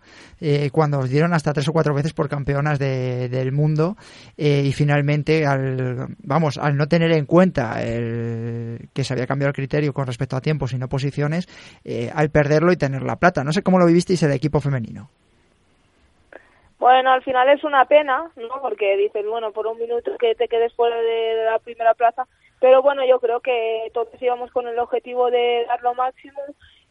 cuando 0.71 1.01
os 1.01 1.11
dieron 1.11 1.35
hasta 1.35 1.53
tres 1.53 1.67
o 1.69 1.73
cuatro 1.73 1.95
veces 1.95 2.13
por 2.13 2.29
campeonas 2.29 2.79
del 2.79 3.51
mundo 3.51 3.97
y 4.37 4.73
finalmente 4.73 5.45
al, 5.45 6.15
vamos, 6.23 6.59
al 6.59 6.77
no 6.77 6.87
tener 6.87 7.11
en 7.11 7.27
cuenta 7.27 7.83
el 7.83 8.68
que 8.95 9.05
se 9.05 9.13
había 9.13 9.27
cambiado 9.27 9.49
el 9.49 9.55
criterio 9.55 9.93
con 9.93 10.07
respecto 10.07 10.37
a 10.37 10.41
tiempos 10.41 10.73
y 10.73 10.79
no 10.79 10.89
posiciones, 10.89 11.47
eh, 11.85 12.11
al 12.15 12.31
perderlo 12.31 12.73
y 12.73 12.77
tener 12.77 13.03
la 13.03 13.17
plata. 13.17 13.45
No 13.45 13.53
sé 13.53 13.63
cómo 13.63 13.79
lo 13.79 13.87
vivisteis 13.87 14.23
el 14.23 14.33
equipo 14.33 14.61
femenino. 14.61 15.09
Bueno, 16.79 17.11
al 17.11 17.23
final 17.23 17.49
es 17.49 17.65
una 17.65 17.85
pena, 17.87 18.31
¿no? 18.37 18.61
Porque 18.63 18.97
dices, 18.97 19.27
bueno, 19.27 19.51
por 19.51 19.67
un 19.67 19.79
minuto 19.79 20.17
que 20.17 20.35
te 20.37 20.47
quedes 20.47 20.73
fuera 20.75 20.97
de 21.01 21.45
la 21.45 21.59
primera 21.59 21.93
plaza, 21.95 22.27
pero 22.61 22.83
bueno, 22.83 23.03
yo 23.07 23.19
creo 23.19 23.41
que 23.41 23.91
todos 23.93 24.09
íbamos 24.21 24.51
con 24.53 24.69
el 24.69 24.79
objetivo 24.79 25.31
de 25.31 25.65
dar 25.67 25.83
lo 25.83 25.95
máximo 25.95 26.41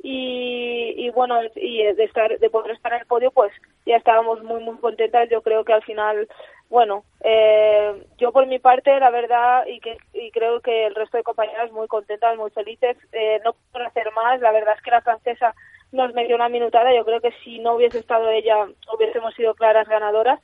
y, 0.04 0.94
y 0.98 1.10
bueno, 1.12 1.40
y 1.56 1.84
de 1.84 2.04
estar, 2.04 2.38
de 2.38 2.50
poder 2.50 2.76
estar 2.76 2.94
en 2.94 3.00
el 3.02 3.08
podio, 3.08 3.32
pues 3.32 3.52
ya 3.86 3.96
estábamos 3.96 4.44
muy 4.44 4.62
muy 4.64 4.78
contentas. 4.78 5.30
Yo 5.30 5.42
creo 5.42 5.64
que 5.64 5.74
al 5.74 5.84
final 5.84 6.28
bueno, 6.70 7.04
eh, 7.22 8.06
yo 8.18 8.32
por 8.32 8.46
mi 8.46 8.60
parte, 8.60 9.00
la 9.00 9.10
verdad, 9.10 9.66
y, 9.68 9.80
que, 9.80 9.98
y 10.14 10.32
creo 10.32 10.60
que 10.60 10.86
el 10.88 10.96
resto 10.96 11.18
de 11.18 11.24
compañeras 11.24 11.72
muy 11.72 11.88
contentas, 11.88 12.38
muy 12.38 12.52
felices, 12.52 12.98
eh, 13.14 13.40
no 13.46 13.56
puedo 13.72 13.86
hacer 13.86 14.12
más. 14.14 14.42
La 14.42 14.52
verdad 14.52 14.76
es 14.76 14.84
que 14.84 14.92
la 14.92 15.02
francesa 15.02 15.56
nos 15.92 16.14
metió 16.14 16.36
una 16.36 16.50
minutada. 16.50 16.94
Yo 16.94 17.06
creo 17.06 17.22
que 17.22 17.32
si 17.44 17.60
no 17.60 17.76
hubiese 17.76 18.00
estado 18.00 18.30
ella, 18.30 18.68
hubiésemos 18.94 19.34
sido 19.36 19.56
claras 19.56 19.88
ganadoras. 19.88 20.42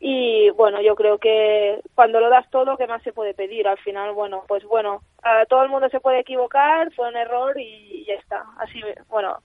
Y 0.00 0.48
bueno, 0.50 0.80
yo 0.80 0.96
creo 0.96 1.18
que 1.18 1.80
cuando 1.94 2.20
lo 2.20 2.30
das 2.30 2.48
todo, 2.50 2.76
¿qué 2.78 2.86
más 2.86 3.02
se 3.02 3.12
puede 3.12 3.34
pedir? 3.34 3.68
Al 3.68 3.78
final, 3.78 4.12
bueno, 4.12 4.44
pues 4.48 4.64
bueno, 4.64 5.02
todo 5.48 5.62
el 5.62 5.68
mundo 5.68 5.90
se 5.90 6.00
puede 6.00 6.20
equivocar, 6.20 6.90
fue 6.94 7.08
un 7.08 7.16
error 7.16 7.60
y 7.60 8.06
ya 8.06 8.14
está. 8.14 8.46
Así, 8.58 8.80
bueno, 9.08 9.36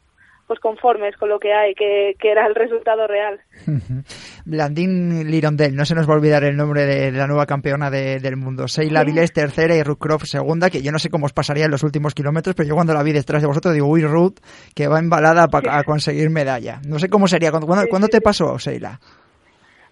pues 0.48 0.60
conformes 0.60 1.16
con 1.18 1.30
lo 1.30 1.40
que 1.40 1.54
hay, 1.54 1.74
que, 1.76 2.16
era 2.22 2.46
el 2.46 2.56
resultado 2.56 3.08
real. 3.08 3.42
Blandín 4.46 5.32
Lirondel, 5.32 5.76
no 5.76 5.86
se 5.86 5.96
nos 5.96 6.08
va 6.08 6.14
a 6.14 6.18
olvidar 6.18 6.44
el 6.44 6.56
nombre 6.56 6.86
de, 6.86 7.12
la 7.12 7.26
nueva 7.26 7.48
campeona 7.48 7.90
del 7.90 8.38
mundo. 8.38 8.68
Seila 8.68 9.04
Vilés 9.04 9.34
tercera 9.34 9.76
y 9.76 9.82
Ruth 9.82 9.98
Croft 9.98 10.26
segunda, 10.26 10.70
que 10.70 10.84
yo 10.84 10.92
no 10.92 11.00
sé 11.00 11.10
cómo 11.10 11.26
os 11.26 11.34
pasaría 11.34 11.66
en 11.66 11.72
los 11.72 11.84
últimos 11.84 12.14
kilómetros, 12.14 12.56
pero 12.56 12.70
yo 12.70 12.76
cuando 12.76 12.94
la 12.94 13.02
vi 13.02 13.12
detrás 13.12 13.42
de 13.42 13.48
vosotros 13.48 13.74
digo, 13.74 13.88
uy 13.88 14.04
Ruth, 14.04 14.38
que 14.76 14.88
va 14.88 15.00
embalada 15.00 15.48
para 15.48 15.84
conseguir 15.84 16.30
medalla. 16.30 16.80
No 16.88 17.00
sé 17.00 17.10
cómo 17.10 17.28
sería. 17.28 17.50
¿Cuándo, 17.52 18.08
te 18.08 18.22
pasó, 18.22 18.60
Seila? 18.60 19.00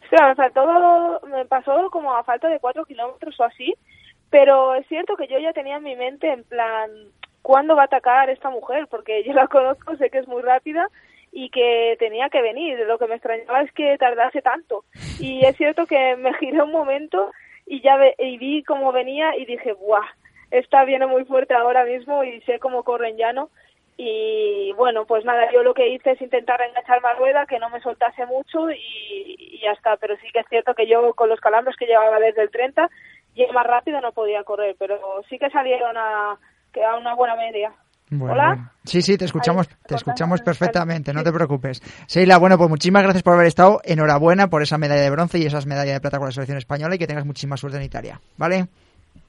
Sí, 0.10 0.18
todo 0.54 1.20
me 1.28 1.46
pasó 1.46 1.90
como 1.92 2.16
a 2.16 2.24
falta 2.24 2.48
de 2.48 2.60
cuatro 2.60 2.86
kilómetros 2.86 3.40
o 3.40 3.44
así, 3.46 3.74
pero 4.30 4.76
es 4.76 4.88
cierto 4.88 5.16
que 5.16 5.28
yo 5.28 5.40
ya 5.40 5.52
tenía 5.54 5.78
en 5.78 5.84
mi 5.84 5.96
mente 5.96 6.32
en 6.32 6.44
plan, 6.44 6.92
cuándo 7.42 7.76
va 7.76 7.84
a 7.84 7.86
atacar 7.86 8.30
esta 8.30 8.52
mujer, 8.52 8.86
porque 8.88 9.24
yo 9.24 9.34
la 9.34 9.48
conozco, 9.48 9.98
sé 9.98 10.12
que 10.12 10.20
es 10.20 10.28
muy 10.28 10.44
rápida 10.44 10.88
y 11.34 11.50
que 11.50 11.96
tenía 12.00 12.30
que 12.30 12.42
venir. 12.42 12.80
Lo 12.80 13.00
que 13.00 13.08
me 13.08 13.16
extrañaba 13.16 13.62
es 13.64 13.72
que 13.74 13.98
tardase 13.98 14.42
tanto. 14.42 14.86
Y 15.20 15.44
es 15.46 15.58
cierto 15.58 15.86
que 15.88 16.16
me 16.16 16.34
giré 16.36 16.62
un 16.62 16.72
momento 16.72 17.32
y 17.66 17.82
ya 17.82 17.98
y 18.20 18.38
vi 18.38 18.64
cómo 18.64 18.92
venía 18.92 19.36
y 19.36 19.46
dije, 19.46 19.74
¡buah! 19.74 20.06
Esta 20.52 20.86
viene 20.86 21.08
muy 21.08 21.26
fuerte 21.26 21.56
ahora 21.56 21.84
mismo 21.84 22.24
y 22.24 22.40
sé 22.42 22.60
cómo 22.60 22.84
corre 22.84 23.10
en 23.10 23.18
llano. 23.18 23.50
Y 23.98 24.72
bueno, 24.74 25.06
pues 25.06 25.26
nada, 25.26 25.52
yo 25.52 25.64
lo 25.64 25.74
que 25.74 25.88
hice 25.90 26.12
es 26.12 26.22
intentar 26.22 26.62
enganchar 26.62 27.02
la 27.02 27.14
rueda, 27.14 27.46
que 27.48 27.60
no 27.60 27.70
me 27.70 27.82
soltase 27.82 28.26
mucho 28.28 28.70
y, 28.70 29.36
y 29.38 29.60
ya 29.60 29.72
está. 29.72 29.98
Pero 29.98 30.16
sí 30.18 30.28
que 30.32 30.40
es 30.40 30.48
cierto 30.50 30.76
que 30.76 30.88
yo 30.88 31.14
con 31.16 31.30
los 31.30 31.40
calambres 31.40 31.76
que 31.78 31.88
llevaba 31.88 32.20
desde 32.20 32.44
el 32.44 32.52
30, 32.52 32.90
ya 33.36 33.52
más 33.52 33.66
rápido 33.66 34.02
no 34.02 34.12
podía 34.12 34.44
correr, 34.44 34.76
pero 34.78 35.00
sí 35.30 35.40
que 35.40 35.50
salieron 35.50 35.98
a, 35.98 36.38
que 36.72 36.84
a 36.84 36.96
una 36.96 37.16
buena 37.16 37.36
media. 37.36 37.74
Hola. 38.22 38.72
Sí, 38.84 39.02
sí, 39.02 39.18
te 39.18 39.26
escuchamos, 39.26 39.68
te 39.88 39.96
escuchamos 39.96 40.42
perfectamente, 40.42 41.14
no 41.14 41.24
te 41.24 41.32
preocupes. 41.32 41.82
Seila, 42.08 42.38
bueno, 42.38 42.58
pues 42.58 42.70
muchísimas 42.70 43.04
gracias 43.04 43.24
por 43.24 43.34
haber 43.34 43.48
estado. 43.48 43.82
Enhorabuena 43.84 44.48
por 44.48 44.62
esa 44.62 44.78
medalla 44.78 45.02
de 45.02 45.10
bronce 45.10 45.40
y 45.40 45.46
esas 45.46 45.66
medallas 45.66 45.96
de 45.96 46.02
plata 46.02 46.18
con 46.18 46.28
la 46.28 46.32
selección 46.32 46.58
española 46.58 46.96
y 46.96 46.98
que 46.98 47.08
tengas 47.08 47.26
muchísima 47.26 47.58
suerte 47.58 47.78
en 47.78 47.84
Italia. 47.84 48.20
¿Vale? 48.38 48.68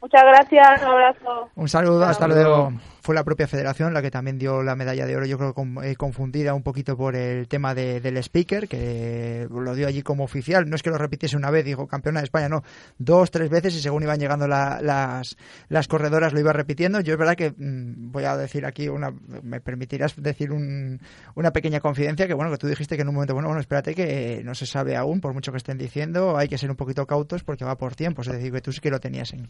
Muchas 0.01 0.23
gracias, 0.23 0.83
un 0.83 0.89
abrazo. 0.89 1.49
Un 1.55 1.69
saludo, 1.69 2.05
hasta 2.05 2.27
luego 2.27 2.73
fue 3.05 3.15
la 3.15 3.23
propia 3.23 3.47
federación 3.47 3.93
la 3.93 4.01
que 4.01 4.11
también 4.11 4.39
dio 4.39 4.63
la 4.63 4.77
medalla 4.77 5.05
de 5.05 5.15
oro, 5.15 5.27
yo 5.27 5.37
creo 5.37 5.55
eh, 5.83 5.95
confundida 5.95 6.55
un 6.55 6.63
poquito 6.63 6.97
por 6.97 7.15
el 7.17 7.47
tema 7.49 7.75
del 7.75 8.17
speaker, 8.17 8.67
que 8.67 9.47
lo 9.51 9.75
dio 9.75 9.87
allí 9.87 10.01
como 10.01 10.25
oficial. 10.25 10.71
No 10.71 10.75
es 10.75 10.83
que 10.83 10.89
lo 10.89 10.97
repitiese 10.97 11.37
una 11.37 11.51
vez, 11.51 11.67
dijo 11.67 11.87
campeona 11.87 12.21
de 12.21 12.25
España, 12.25 12.49
no, 12.49 12.63
dos, 12.97 13.31
tres 13.31 13.51
veces 13.51 13.75
y 13.75 13.81
según 13.81 14.05
iban 14.05 14.19
llegando 14.19 14.49
las, 14.49 15.37
las 15.69 15.87
corredoras 15.87 16.33
lo 16.33 16.41
iba 16.41 16.55
repitiendo. 16.55 17.01
Yo 17.01 17.13
es 17.13 17.19
verdad 17.19 17.37
que 17.37 17.51
mm, 17.51 18.11
voy 18.11 18.25
a 18.25 18.39
decir 18.39 18.65
aquí, 18.65 18.89
una 18.89 19.13
me 19.43 19.61
permitirás 19.61 20.17
decir 20.17 20.51
una 20.51 21.51
pequeña 21.53 21.81
confidencia, 21.81 22.27
que 22.27 22.33
bueno, 22.33 22.51
que 22.53 22.57
tú 22.57 22.69
dijiste 22.69 22.97
que 22.97 23.03
en 23.03 23.09
un 23.09 23.17
momento, 23.17 23.35
bueno, 23.35 23.49
bueno, 23.49 23.61
espérate 23.61 23.95
que 23.95 24.41
no 24.47 24.55
se 24.55 24.65
sabe 24.65 24.97
aún, 24.97 25.21
por 25.21 25.35
mucho 25.35 25.53
que 25.53 25.59
estén 25.59 25.77
diciendo, 25.77 26.39
hay 26.39 26.49
que 26.49 26.57
ser 26.57 26.71
un 26.71 26.77
poquito 26.77 27.07
cautos 27.07 27.45
porque 27.45 27.67
va 27.67 27.77
por 27.77 27.97
tiempo, 27.97 28.23
es 28.23 28.29
decir, 28.29 28.51
que 28.51 28.63
tú 28.63 28.73
sí 28.73 28.81
que 28.81 28.91
lo 28.91 28.99
tenías 28.99 29.35
en, 29.35 29.47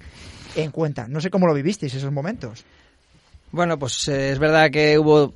en 0.57 0.73
cuenta. 0.73 1.07
No 1.07 1.21
sé 1.21 1.31
cómo 1.31 1.47
lo 1.47 1.55
vivisteis 1.55 1.95
esos 1.95 2.11
momentos. 2.11 2.65
Bueno, 3.55 3.79
pues 3.79 4.09
eh, 4.09 4.33
es 4.33 4.41
verdad 4.41 4.69
que 4.69 4.99
hubo 4.99 5.33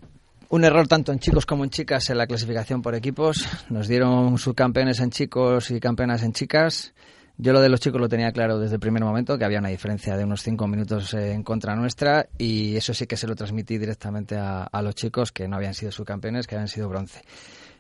un 0.49 0.65
error 0.65 0.89
tanto 0.89 1.13
en 1.13 1.21
chicos 1.21 1.47
como 1.47 1.63
en 1.63 1.71
chicas 1.71 2.11
en 2.11 2.19
la 2.19 2.27
clasificación 2.27 2.83
por 2.83 2.97
equipos. 2.97 3.47
Nos 3.71 3.87
dieron 3.87 4.39
subcampeones 4.39 4.99
en 4.99 5.11
chicos 5.11 5.71
y 5.71 5.79
campeonas 5.79 6.25
en 6.25 6.33
chicas. 6.33 6.95
Yo 7.37 7.53
lo 7.53 7.61
de 7.61 7.69
los 7.69 7.79
chicos 7.79 8.01
lo 8.01 8.09
tenía 8.09 8.33
claro 8.33 8.59
desde 8.59 8.75
el 8.75 8.81
primer 8.81 9.05
momento, 9.05 9.39
que 9.39 9.45
había 9.45 9.61
una 9.61 9.69
diferencia 9.69 10.17
de 10.17 10.25
unos 10.25 10.43
cinco 10.43 10.67
minutos 10.67 11.15
eh, 11.15 11.31
en 11.31 11.45
contra 11.45 11.77
nuestra 11.77 12.29
y 12.37 12.75
eso 12.75 12.93
sí 12.93 13.07
que 13.07 13.17
se 13.17 13.29
lo 13.29 13.37
transmití 13.37 13.79
directamente 13.79 14.37
a, 14.37 14.69
los 14.83 14.97
chicos 14.97 15.31
que 15.31 15.47
no 15.47 15.55
habían 15.55 15.75
sido 15.75 15.93
subcampeones, 15.93 16.49
que 16.49 16.57
habían 16.57 16.67
sido 16.67 16.89
bronce. 16.89 17.23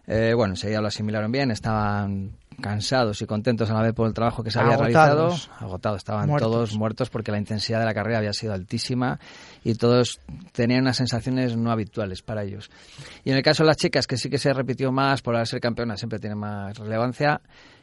Eh, 0.07 0.35
bueno, 0.37 0.53
enseguida 0.53 0.81
lo 0.81 0.87
asimilaron 0.87 1.33
bien, 1.33 1.51
estaban 1.51 2.31
cansados 2.61 3.23
y 3.23 3.27
contentos 3.27 3.71
a 3.71 3.75
la 3.75 3.83
vez 3.83 3.93
por 3.95 4.07
el 4.07 4.15
trabajo 4.15 4.43
que 4.43 4.51
se 4.51 4.59
había 4.59 4.77
realizado. 4.77 5.35
Agotados, 5.59 5.99
estaban 5.99 6.37
todos 6.37 6.77
muertos 6.77 7.11
porque 7.11 7.31
la 7.31 7.39
intensidad 7.39 7.81
de 7.81 7.87
la 7.87 7.95
carrera 7.95 8.19
había 8.19 8.33
sido 8.33 8.53
altísima 8.53 9.19
y 9.65 9.75
todos 9.75 10.21
tenían 10.53 10.83
unas 10.83 10.97
sensaciones 10.97 11.57
no 11.57 11.71
habituales 11.71 12.23
para 12.23 12.43
ellos. 12.43 12.71
Y 13.25 13.31
en 13.31 13.37
el 13.37 13.43
caso 13.43 13.63
de 13.63 13.69
las 13.69 13.77
chicas, 13.77 14.07
que 14.07 14.17
sí 14.17 14.29
que 14.29 14.39
se 14.39 14.53
repitió 14.53 14.93
más 14.93 15.23
por 15.23 15.45
ser 15.47 15.61
campeona, 15.61 15.97
siempre 15.97 16.19
tiene 16.19 16.35
más 16.35 16.77
relevancia. 16.79 17.41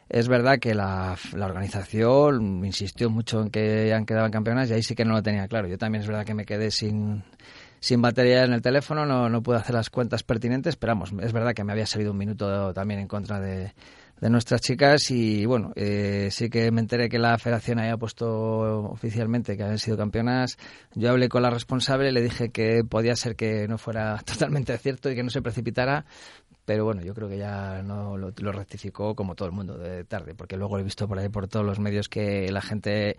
Es 0.08 0.28
verdad 0.28 0.58
que 0.60 0.72
la, 0.72 1.16
la, 1.34 1.46
organización 1.46 2.64
insistió 2.64 3.10
mucho 3.10 3.42
en 3.42 3.50
que 3.50 3.92
han 3.92 4.06
quedado 4.06 4.30
campeonas 4.30 4.70
y 4.70 4.74
ahí 4.74 4.82
sí 4.82 4.94
que 4.94 5.04
no 5.04 5.14
lo 5.14 5.22
tenía 5.22 5.48
claro. 5.48 5.66
Yo 5.66 5.78
también 5.78 6.02
es 6.02 6.08
verdad 6.08 6.24
que 6.24 6.34
me 6.34 6.44
quedé 6.44 6.70
sin, 6.70 7.24
sin 7.80 8.00
batería 8.00 8.44
en 8.44 8.52
el 8.52 8.62
teléfono, 8.62 9.04
no, 9.04 9.28
no 9.28 9.42
pude 9.42 9.56
hacer 9.56 9.74
las 9.74 9.90
cuentas 9.90 10.22
pertinentes, 10.22 10.76
pero 10.76 10.92
vamos, 10.92 11.12
es 11.20 11.32
verdad 11.32 11.54
que 11.54 11.64
me 11.64 11.72
había 11.72 11.86
salido 11.86 12.12
un 12.12 12.18
minuto 12.18 12.72
también 12.72 13.00
en 13.00 13.08
contra 13.08 13.40
de, 13.40 13.72
de 14.20 14.30
nuestras 14.30 14.60
chicas 14.60 15.10
y 15.10 15.44
bueno, 15.44 15.72
eh, 15.76 16.28
sí 16.30 16.48
que 16.48 16.70
me 16.70 16.80
enteré 16.80 17.08
que 17.08 17.18
la 17.18 17.36
federación 17.38 17.78
había 17.78 17.96
puesto 17.96 18.84
oficialmente 18.84 19.56
que 19.56 19.62
habían 19.62 19.78
sido 19.78 19.96
campeonas. 19.96 20.56
Yo 20.94 21.10
hablé 21.10 21.28
con 21.28 21.42
la 21.42 21.50
responsable, 21.50 22.12
le 22.12 22.22
dije 22.22 22.50
que 22.50 22.82
podía 22.88 23.14
ser 23.16 23.36
que 23.36 23.68
no 23.68 23.78
fuera 23.78 24.18
totalmente 24.24 24.76
cierto 24.78 25.10
y 25.10 25.14
que 25.14 25.22
no 25.22 25.30
se 25.30 25.42
precipitara, 25.42 26.06
pero 26.64 26.84
bueno, 26.84 27.02
yo 27.02 27.14
creo 27.14 27.28
que 27.28 27.38
ya 27.38 27.82
no 27.82 28.16
lo, 28.16 28.32
lo 28.36 28.52
rectificó 28.52 29.14
como 29.14 29.34
todo 29.34 29.48
el 29.48 29.54
mundo 29.54 29.76
de 29.76 30.04
tarde, 30.04 30.34
porque 30.34 30.56
luego 30.56 30.78
he 30.78 30.82
visto 30.82 31.06
por 31.06 31.18
ahí 31.18 31.28
por 31.28 31.46
todos 31.48 31.64
los 31.64 31.78
medios 31.78 32.08
que 32.08 32.50
la 32.50 32.62
gente 32.62 33.16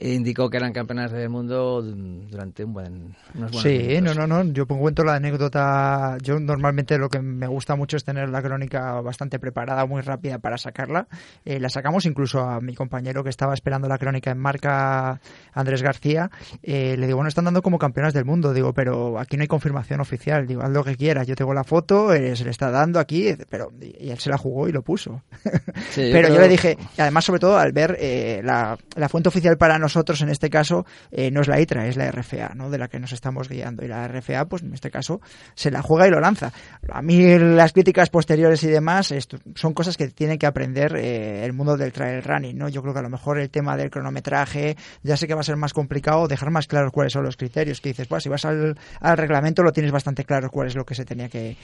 indicó 0.00 0.48
que 0.48 0.56
eran 0.56 0.72
campeonas 0.72 1.12
del 1.12 1.28
mundo 1.28 1.82
durante 1.82 2.64
un 2.64 2.72
buen 2.72 3.16
unos 3.34 3.60
sí 3.60 4.00
no 4.00 4.14
no 4.14 4.26
no. 4.26 4.42
Yo 4.52 4.66
cuento 4.66 5.04
la 5.04 5.16
anécdota 5.16 6.16
yo 6.22 6.40
normalmente 6.40 6.96
lo 6.98 7.08
que 7.08 7.20
me 7.20 7.46
gusta 7.46 7.76
mucho 7.76 7.96
es 7.96 8.04
tener 8.04 8.28
la 8.30 8.42
crónica 8.42 9.00
bastante 9.00 9.38
preparada 9.38 9.84
muy 9.86 10.00
rápida 10.00 10.38
para 10.38 10.56
sacarla. 10.56 11.08
Eh, 11.44 11.60
la 11.60 11.68
sacamos 11.68 12.06
incluso 12.06 12.40
a 12.40 12.60
mi 12.60 12.74
compañero 12.74 13.22
que 13.22 13.30
estaba 13.30 13.54
esperando 13.54 13.86
la 13.86 13.98
crónica 13.98 14.30
en 14.30 14.38
marca 14.38 15.20
Andrés 15.52 15.82
García. 15.82 16.30
Eh, 16.62 16.96
le 16.96 17.06
digo 17.06 17.16
bueno 17.16 17.28
están 17.28 17.44
dando 17.44 17.62
como 17.62 17.78
campeonas 17.78 18.14
del 18.14 18.24
mundo 18.24 18.54
digo 18.54 18.72
pero 18.72 19.18
aquí 19.18 19.36
no 19.36 19.42
hay 19.42 19.48
confirmación 19.48 20.00
oficial 20.00 20.46
digo 20.46 20.62
haz 20.62 20.70
lo 20.70 20.84
que 20.84 20.96
quieras 20.96 21.26
yo 21.26 21.34
tengo 21.34 21.52
la 21.52 21.64
foto 21.64 22.12
eh, 22.12 22.34
se 22.34 22.44
le 22.44 22.50
está 22.50 22.70
dando 22.70 22.98
aquí 22.98 23.34
pero 23.50 23.72
y 23.80 24.10
él 24.10 24.18
se 24.18 24.30
la 24.30 24.38
jugó 24.38 24.68
y 24.68 24.72
lo 24.72 24.82
puso. 24.82 25.22
Pero, 25.94 26.28
yo 26.28 26.40
le 26.40 26.48
dije 26.48 26.78
además 26.96 27.24
sobre 27.24 27.40
todo 27.40 27.58
al 27.58 27.72
ver 27.72 27.98
la, 28.42 28.78
la 28.96 29.08
fuente 29.08 29.28
oficial 29.28 29.58
para 29.58 29.78
nosotros 29.82 30.22
en 30.22 30.30
este 30.30 30.48
caso 30.48 30.86
eh, 31.10 31.30
no 31.30 31.42
es 31.42 31.48
la 31.48 31.60
ITRA, 31.60 31.86
es 31.86 31.96
la 31.96 32.10
RFA, 32.10 32.54
¿no? 32.54 32.70
De 32.70 32.78
la 32.78 32.88
que 32.88 32.98
nos 32.98 33.12
estamos 33.12 33.48
guiando. 33.48 33.84
Y 33.84 33.88
la 33.88 34.08
RFA, 34.08 34.46
pues 34.46 34.62
en 34.62 34.72
este 34.72 34.90
caso, 34.90 35.20
se 35.54 35.70
la 35.70 35.82
juega 35.82 36.06
y 36.06 36.10
lo 36.10 36.20
lanza. 36.20 36.52
A 36.90 37.02
mí 37.02 37.38
las 37.38 37.72
críticas 37.72 38.08
posteriores 38.08 38.62
y 38.64 38.68
demás 38.68 39.14
son 39.54 39.74
cosas 39.74 39.96
que 39.96 40.08
tiene 40.08 40.38
que 40.38 40.46
aprender 40.46 40.96
eh, 40.96 41.44
el 41.44 41.52
mundo 41.52 41.76
del 41.76 41.92
trail 41.92 42.22
running, 42.22 42.56
¿no? 42.56 42.68
Yo 42.68 42.80
creo 42.82 42.94
que 42.94 43.00
a 43.00 43.02
lo 43.02 43.10
mejor 43.10 43.38
el 43.38 43.50
tema 43.50 43.76
del 43.76 43.90
cronometraje, 43.90 44.76
ya 45.02 45.16
sé 45.16 45.26
que 45.26 45.34
va 45.34 45.40
a 45.40 45.44
ser 45.44 45.56
más 45.56 45.72
complicado 45.72 46.28
dejar 46.28 46.50
más 46.50 46.66
claros 46.66 46.92
cuáles 46.92 47.12
son 47.12 47.24
los 47.24 47.36
criterios. 47.36 47.80
Que 47.80 47.90
dices, 47.90 48.08
bueno, 48.08 48.20
si 48.20 48.28
vas 48.28 48.44
al, 48.44 48.76
reglamento 49.16 49.62
lo 49.62 49.72
tienes 49.72 49.92
bastante 49.92 50.24
claro 50.24 50.50
cuál 50.50 50.68
es 50.68 50.76
lo 50.76 50.84
que 50.84 50.94
se 50.94 51.04
tenía 51.04 51.28
que, 51.28 51.56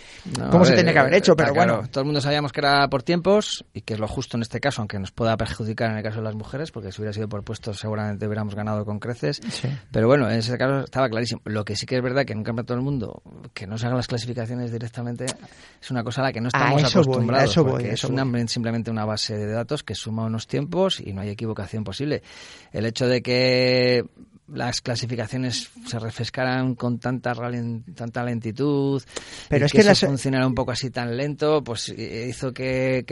cómo 0.51 0.65
se 0.65 0.75
tenía 0.75 0.93
que 0.93 0.99
haber 0.99 1.15
hecho, 1.15 1.37
pero 1.37 1.55
bueno. 1.55 1.83
Todo 1.91 2.03
el 2.03 2.07
mundo 2.07 2.21
sabíamos 2.21 2.53
que 2.53 2.61
era 2.61 2.89
por 2.89 3.03
tiempos 3.03 3.65
y 3.73 3.83
que 3.83 3.95
es 3.95 4.01
lo 4.01 4.09
justo 4.09 4.37
en 4.37 4.43
este 4.43 4.61
caso, 4.61 4.83
aunque 4.83 4.99
nos 4.99 5.13
pueda 5.13 5.37
perjudicar 5.37 5.91
en 5.91 5.99
el 5.99 6.03
caso 6.03 6.19
de 6.19 6.25
las 6.25 6.35
mujeres, 6.35 6.71
porque 6.73 6.93
si 6.93 7.01
hubiera 7.01 7.13
sido 7.13 7.29
por 7.29 7.45
puestos 7.45 7.79
seguramente 7.79 8.08
hubiéramos 8.17 8.55
ganado 8.55 8.85
con 8.85 8.99
creces. 8.99 9.41
Pero 9.91 10.07
bueno, 10.07 10.29
en 10.31 10.39
ese 10.39 10.57
caso 10.57 10.85
estaba 10.85 11.09
clarísimo. 11.09 11.41
Lo 11.45 11.65
que 11.65 11.77
sí 11.77 11.87
que 11.87 11.97
es 11.97 12.03
verdad 12.03 12.25
que 12.25 12.33
en 12.33 12.39
un 12.39 12.45
campeonato 12.45 12.75
del 12.75 12.83
mundo 12.83 13.23
que 13.55 13.67
no 13.67 13.79
se 13.79 13.87
hagan 13.87 13.97
las 13.97 14.07
clasificaciones 14.07 14.73
directamente 14.73 15.27
es 15.81 15.91
una 15.91 16.03
cosa 16.05 16.23
a 16.23 16.25
la 16.25 16.33
que 16.33 16.41
no 16.41 16.49
estamos 16.49 16.85
acostumbrados. 16.85 17.55
porque 17.57 17.93
es 17.93 18.01
simplemente 18.51 18.91
una 18.91 19.05
base 19.05 19.37
de 19.37 19.47
datos 19.53 19.83
que 19.83 19.95
suma 19.95 20.25
unos 20.25 20.47
tiempos 20.47 21.01
y 21.01 21.13
no 21.13 21.21
hay 21.21 21.31
equivocación 21.31 21.85
posible. 21.85 22.23
El 22.73 22.87
hecho 22.87 23.07
de 23.07 23.23
que 23.23 24.05
las 24.53 24.81
clasificaciones 24.81 25.71
se 25.87 25.99
refrescaran 25.99 26.75
con 26.75 26.99
tanta 26.99 27.35
tanta 27.95 28.25
lentitud 28.25 29.03
pero 29.49 29.67
es 29.67 29.73
que, 29.73 29.83
que 29.83 29.95
funcionara 29.95 30.47
un 30.47 30.55
poco 30.55 30.73
así 30.73 30.91
tan 30.91 31.17
lento 31.17 31.63
pues 31.63 31.89
hizo 31.89 32.53
que, 32.53 33.05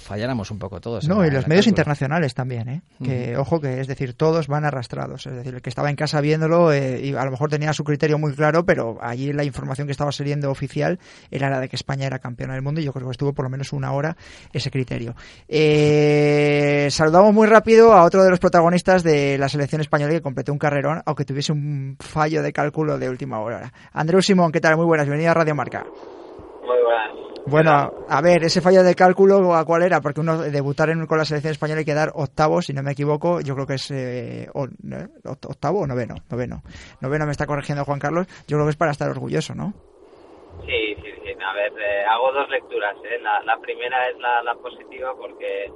falláramos 0.00 0.50
un 0.50 0.58
poco 0.58 0.80
todos 0.80 1.08
no 1.08 1.24
y 1.24 1.30
los 1.30 1.46
medios 1.46 1.66
internacionales 1.66 2.34
también 2.34 2.68
¿eh? 2.68 2.82
que 3.02 3.36
ojo 3.36 3.60
que 3.60 3.80
es 3.80 3.86
decir 3.86 4.14
todos 4.14 4.46
van 4.46 4.64
arrastrados. 4.64 5.26
Es 5.26 5.34
decir 5.34 5.54
el 5.54 5.62
que 5.62 5.70
estaba 5.70 5.90
en 5.90 5.96
casa 5.96 6.20
viéndolo 6.20 6.72
eh, 6.72 7.00
y 7.02 7.14
a 7.14 7.24
lo 7.24 7.30
mejor 7.30 7.50
tenía 7.50 7.72
su 7.72 7.84
criterio 7.84 8.18
muy 8.18 8.34
claro 8.34 8.64
pero 8.64 8.98
allí 9.00 9.32
la 9.32 9.44
información 9.44 9.86
que 9.86 9.92
estaba 9.92 10.12
saliendo 10.12 10.50
oficial 10.50 10.98
era 11.30 11.50
la 11.50 11.60
de 11.60 11.68
que 11.68 11.76
España 11.76 12.06
era 12.06 12.18
campeona 12.18 12.54
del 12.54 12.62
mundo 12.62 12.80
y 12.80 12.84
yo 12.84 12.92
creo 12.92 13.06
que 13.06 13.12
estuvo 13.12 13.32
por 13.32 13.44
lo 13.44 13.50
menos 13.50 13.72
una 13.72 13.92
hora 13.92 14.16
ese 14.52 14.70
criterio. 14.70 15.14
Eh, 15.48 16.88
saludamos 16.90 17.34
muy 17.34 17.46
rápido 17.46 17.92
a 17.92 18.04
otro 18.04 18.24
de 18.24 18.30
los 18.30 18.38
protagonistas 18.38 19.02
de 19.02 19.38
la 19.38 19.48
selección 19.48 19.80
española 19.80 20.12
que 20.12 20.22
completó 20.22 20.52
un 20.52 20.58
carrerón, 20.66 21.00
aunque 21.06 21.24
tuviese 21.24 21.52
un 21.52 21.96
fallo 22.00 22.42
de 22.42 22.52
cálculo 22.52 22.98
de 22.98 23.08
última 23.08 23.40
hora. 23.40 23.70
Andreu 23.92 24.20
Simón, 24.20 24.50
¿qué 24.50 24.60
tal? 24.60 24.76
Muy 24.76 24.84
buenas, 24.84 25.06
bienvenido 25.06 25.30
a 25.30 25.34
Radio 25.34 25.54
Marca. 25.54 25.84
Muy 25.84 26.82
buenas. 26.82 27.12
Bueno, 27.46 27.70
a 28.08 28.20
ver, 28.20 28.42
ese 28.42 28.60
fallo 28.60 28.82
de 28.82 28.96
cálculo, 28.96 29.54
¿a 29.54 29.64
cuál 29.64 29.84
era? 29.84 30.00
Porque 30.00 30.18
uno 30.18 30.42
debutar 30.42 30.90
en, 30.90 31.06
con 31.06 31.18
la 31.18 31.24
selección 31.24 31.52
española 31.52 31.78
hay 31.78 31.84
que 31.84 31.94
dar 31.94 32.10
octavo, 32.14 32.60
si 32.62 32.72
no 32.72 32.82
me 32.82 32.90
equivoco, 32.90 33.40
yo 33.40 33.54
creo 33.54 33.66
que 33.68 33.74
es 33.74 33.88
eh, 33.92 34.48
octavo 34.52 35.82
o 35.82 35.86
noveno, 35.86 36.16
noveno. 36.28 36.62
Noveno 37.00 37.26
me 37.26 37.30
está 37.30 37.46
corrigiendo 37.46 37.84
Juan 37.84 38.00
Carlos, 38.00 38.26
yo 38.48 38.56
creo 38.56 38.66
que 38.66 38.70
es 38.70 38.76
para 38.76 38.90
estar 38.90 39.08
orgulloso, 39.08 39.54
¿no? 39.54 39.72
Sí, 40.66 40.96
sí, 40.96 41.10
sí. 41.22 41.30
A 41.38 41.54
ver, 41.54 41.72
eh, 41.78 42.04
hago 42.10 42.32
dos 42.32 42.50
lecturas. 42.50 42.96
¿eh? 43.04 43.20
La, 43.22 43.56
primera 43.58 44.08
es 44.08 44.18
la, 44.18 44.54
positiva 44.56 45.14
porque 45.16 45.70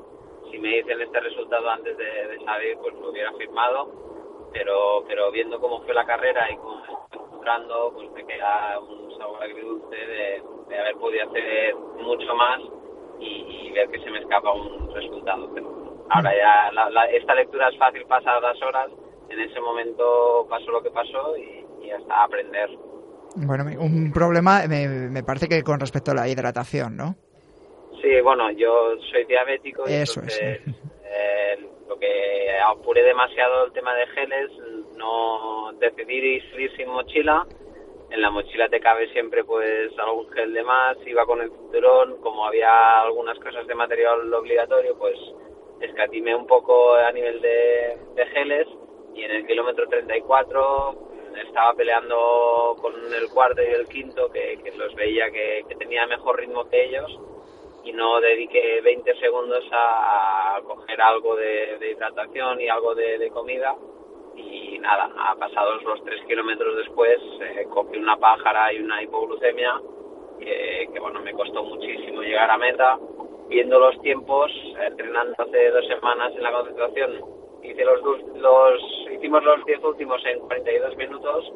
si 0.51 0.59
me 0.59 0.69
dicen 0.69 1.01
este 1.01 1.21
resultado 1.21 1.71
antes 1.71 1.97
de, 1.97 2.27
de 2.27 2.45
salir, 2.45 2.77
pues 2.83 2.95
lo 2.95 3.11
hubiera 3.11 3.33
firmado 3.35 4.11
pero 4.53 5.05
pero 5.07 5.31
viendo 5.31 5.61
cómo 5.61 5.83
fue 5.83 5.95
la 5.95 6.05
carrera 6.05 6.51
y 6.51 6.57
cómo 6.57 6.83
encontrando, 7.13 7.93
pues 7.95 8.11
me 8.13 8.25
queda 8.27 8.79
un 8.81 9.17
sabor 9.17 9.43
agridulce 9.43 9.97
de, 9.97 10.43
de 10.69 10.79
haber 10.79 10.95
podido 10.97 11.29
hacer 11.29 11.75
mucho 11.75 12.35
más 12.35 12.61
y, 13.21 13.71
ver 13.73 13.89
que 13.91 14.01
se 14.01 14.11
me 14.11 14.19
escapa 14.19 14.53
un 14.53 14.93
resultado. 14.95 15.49
Pero 15.55 16.07
ahora 16.11 16.33
ya 16.37 16.71
esta 17.13 17.35
lectura 17.35 17.69
es 17.69 17.79
fácil 17.79 18.05
pasar 18.07 18.43
las 18.43 18.61
horas, 18.63 18.91
en 19.29 19.41
ese 19.41 19.61
momento 19.61 20.47
pasó 20.49 20.71
lo 20.71 20.83
que 20.83 20.91
pasó 20.91 21.37
y, 21.37 21.65
y 21.87 21.91
hasta 21.91 22.25
aprender. 22.25 22.71
Bueno, 23.37 23.65
un 23.79 24.13
problema 24.13 24.63
me, 24.69 24.89
me 24.89 25.23
parece 25.23 25.49
que 25.49 25.63
con 25.63 25.79
respecto 25.79 26.11
a 26.11 26.15
la 26.15 26.29
hidratación, 26.29 26.97
¿no? 26.97 27.15
Sí, 28.03 28.21
bueno, 28.23 28.51
yo 28.53 28.97
soy 29.11 29.25
diabético 29.27 29.85
y 29.87 29.93
Eso 29.93 30.21
entonces, 30.21 30.61
es. 30.67 30.75
Eh, 31.13 31.59
lo 31.89 31.99
que 31.99 32.57
apuré 32.65 33.03
demasiado 33.03 33.65
el 33.65 33.73
tema 33.73 33.95
de 33.95 34.07
geles, 34.09 34.51
no 34.97 35.73
decidí 35.73 36.41
salir 36.51 36.71
sin 36.77 36.89
mochila. 36.89 37.47
En 38.11 38.21
la 38.21 38.31
mochila 38.31 38.69
te 38.69 38.81
cabe 38.81 39.09
siempre 39.13 39.45
pues 39.45 39.97
algún 39.99 40.31
gel 40.31 40.53
de 40.53 40.63
más, 40.63 40.97
iba 41.07 41.27
con 41.27 41.41
el 41.41 41.51
cinturón, 41.51 42.21
como 42.21 42.47
había 42.47 43.03
algunas 43.03 43.39
cosas 43.39 43.67
de 43.67 43.75
material 43.75 44.33
obligatorio, 44.33 44.97
pues 44.99 45.19
escatimé 45.81 46.35
un 46.35 46.47
poco 46.47 46.95
a 46.95 47.11
nivel 47.13 47.41
de, 47.41 48.27
geles 48.33 48.69
y 49.15 49.25
en 49.25 49.31
el 49.33 49.47
kilómetro 49.47 49.89
34 49.89 50.95
estaba 51.47 51.75
peleando 51.75 52.77
con 52.81 52.93
el 53.15 53.29
cuarto 53.33 53.63
y 53.63 53.67
el 53.67 53.89
quinto, 53.89 54.31
que, 54.31 54.59
los 54.77 54.95
veía 54.95 55.31
que, 55.31 55.65
que 55.69 55.75
tenía 55.77 56.07
mejor 56.07 56.39
ritmo 56.39 56.69
que 56.69 56.85
ellos 56.85 57.19
y 57.85 57.93
no 57.93 58.21
dediqué 58.21 58.81
20 58.83 59.15
segundos 59.17 59.65
a, 59.73 60.61
coger 60.65 61.01
algo 61.01 61.37
de, 61.37 61.79
hidratación 61.93 62.61
y 62.61 62.69
algo 62.69 62.95
de, 62.95 63.31
comida 63.31 63.75
y 64.37 64.79
nada, 64.79 65.11
a 65.17 65.35
pasados 65.37 65.83
los 65.83 66.03
3 66.05 66.25
kilómetros 66.27 66.77
después 66.77 67.19
eh, 67.41 67.67
cogí 67.71 67.99
una 67.99 68.17
pájara 68.17 68.73
y 68.73 68.81
una 68.81 69.03
hipoglucemia 69.03 69.81
que, 70.41 70.99
bueno, 71.01 71.21
me 71.21 71.33
costó 71.33 71.63
muchísimo 71.63 72.23
llegar 72.23 72.51
a 72.51 72.59
meta. 72.59 72.99
Viendo 73.49 73.79
los 73.81 74.01
tiempos, 74.01 74.51
entrenando 74.81 75.35
hace 75.39 75.71
dos 75.71 75.87
semanas 75.89 76.33
en 76.37 76.43
la 76.43 76.53
concentración, 76.53 77.21
hice 77.63 77.85
los, 77.85 78.01
los 78.37 78.81
hicimos 79.13 79.43
los 79.43 79.65
10 79.65 79.85
últimos 79.85 80.25
en 80.25 80.39
42 80.39 80.97
minutos 80.97 81.53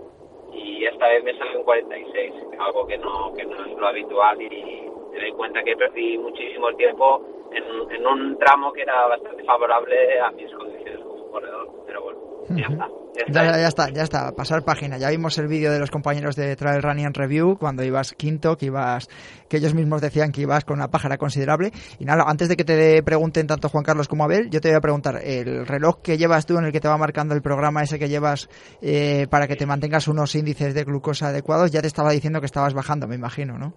y 0.52 0.84
esta 0.84 1.08
vez 1.08 1.22
me 1.22 1.38
salió 1.38 1.58
en 1.58 1.64
46, 1.64 2.32
algo 2.58 2.86
que 2.86 2.98
no, 2.98 3.32
que 3.34 3.44
no 3.44 3.64
es 3.64 3.76
lo 3.76 3.86
habitual 3.86 4.42
y 4.42 4.90
me 5.14 5.20
doy 5.20 5.32
cuenta 5.32 5.62
que 5.62 5.76
perdí 5.76 6.18
muchísimo 6.18 6.72
tiempo 6.74 7.22
en, 7.52 7.64
en 7.94 8.06
un 8.06 8.38
tramo 8.38 8.72
que 8.72 8.82
era 8.82 9.06
bastante 9.06 9.44
favorable 9.44 10.20
a 10.20 10.30
mis 10.32 10.52
condiciones 10.52 11.00
como 11.00 11.30
corredor, 11.30 11.70
pero 11.86 12.02
bueno, 12.02 12.18
ya 12.50 12.66
está. 12.66 12.88
Ya, 13.30 13.68
está, 13.68 13.90
ya 13.90 14.02
está, 14.02 14.32
pasar 14.32 14.64
página. 14.64 14.98
Ya 14.98 15.08
vimos 15.10 15.38
el 15.38 15.46
vídeo 15.46 15.70
de 15.70 15.78
los 15.78 15.90
compañeros 15.90 16.34
de 16.34 16.56
Trail 16.56 16.82
Running 16.82 17.14
Review 17.14 17.56
cuando 17.56 17.84
ibas 17.84 18.12
quinto, 18.12 18.56
que 18.56 18.66
ibas, 18.66 19.08
que 19.48 19.58
ellos 19.58 19.72
mismos 19.72 20.00
decían 20.00 20.32
que 20.32 20.40
ibas 20.40 20.64
con 20.64 20.78
una 20.78 20.88
pájara 20.88 21.16
considerable. 21.16 21.70
Y 22.00 22.04
nada, 22.04 22.24
antes 22.26 22.48
de 22.48 22.56
que 22.56 22.64
te 22.64 23.02
pregunten 23.04 23.46
tanto 23.46 23.68
Juan 23.68 23.84
Carlos 23.84 24.08
como 24.08 24.24
Abel, 24.24 24.50
yo 24.50 24.60
te 24.60 24.68
voy 24.68 24.76
a 24.76 24.80
preguntar, 24.80 25.20
el 25.22 25.64
reloj 25.64 26.02
que 26.02 26.18
llevas 26.18 26.44
tú 26.44 26.58
en 26.58 26.64
el 26.64 26.72
que 26.72 26.80
te 26.80 26.88
va 26.88 26.98
marcando 26.98 27.34
el 27.34 27.42
programa 27.42 27.84
ese 27.84 28.00
que 28.00 28.08
llevas 28.08 28.48
eh, 28.82 29.28
para 29.30 29.46
que 29.46 29.54
te 29.54 29.64
mantengas 29.64 30.08
unos 30.08 30.34
índices 30.34 30.74
de 30.74 30.82
glucosa 30.82 31.28
adecuados, 31.28 31.70
ya 31.70 31.80
te 31.80 31.86
estaba 31.86 32.10
diciendo 32.10 32.40
que 32.40 32.46
estabas 32.46 32.74
bajando, 32.74 33.06
me 33.06 33.14
imagino, 33.14 33.58
¿no? 33.58 33.74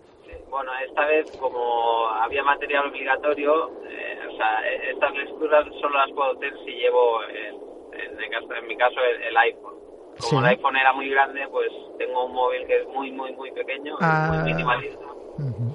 Bueno, 0.58 0.72
esta 0.84 1.06
vez 1.06 1.32
como 1.38 2.08
había 2.10 2.42
material 2.42 2.88
obligatorio, 2.88 3.70
eh, 3.88 4.20
o 4.28 4.38
sea, 4.38 4.68
e-, 4.68 4.90
estas 4.90 5.14
lecturas 5.14 5.68
solo 5.80 6.00
las 6.00 6.12
puedo 6.14 6.32
hacer 6.32 6.52
si 6.66 6.72
llevo, 6.72 7.22
en, 7.26 7.56
en 7.94 8.68
mi 8.68 8.76
caso, 8.76 8.96
el, 9.30 9.38
iPhone. 9.38 9.76
Como 10.20 10.40
el 10.40 10.48
iPhone 10.48 10.76
era 10.78 10.94
muy 10.94 11.10
grande, 11.10 11.48
pues 11.52 11.70
tengo 12.00 12.26
un 12.26 12.34
móvil 12.34 12.66
que 12.66 12.78
es 12.78 12.88
muy, 12.88 13.12
muy, 13.12 13.34
muy 13.34 13.52
pequeño, 13.52 13.98
ah. 14.02 14.32
muy 14.34 14.52
minimalista. 14.52 15.06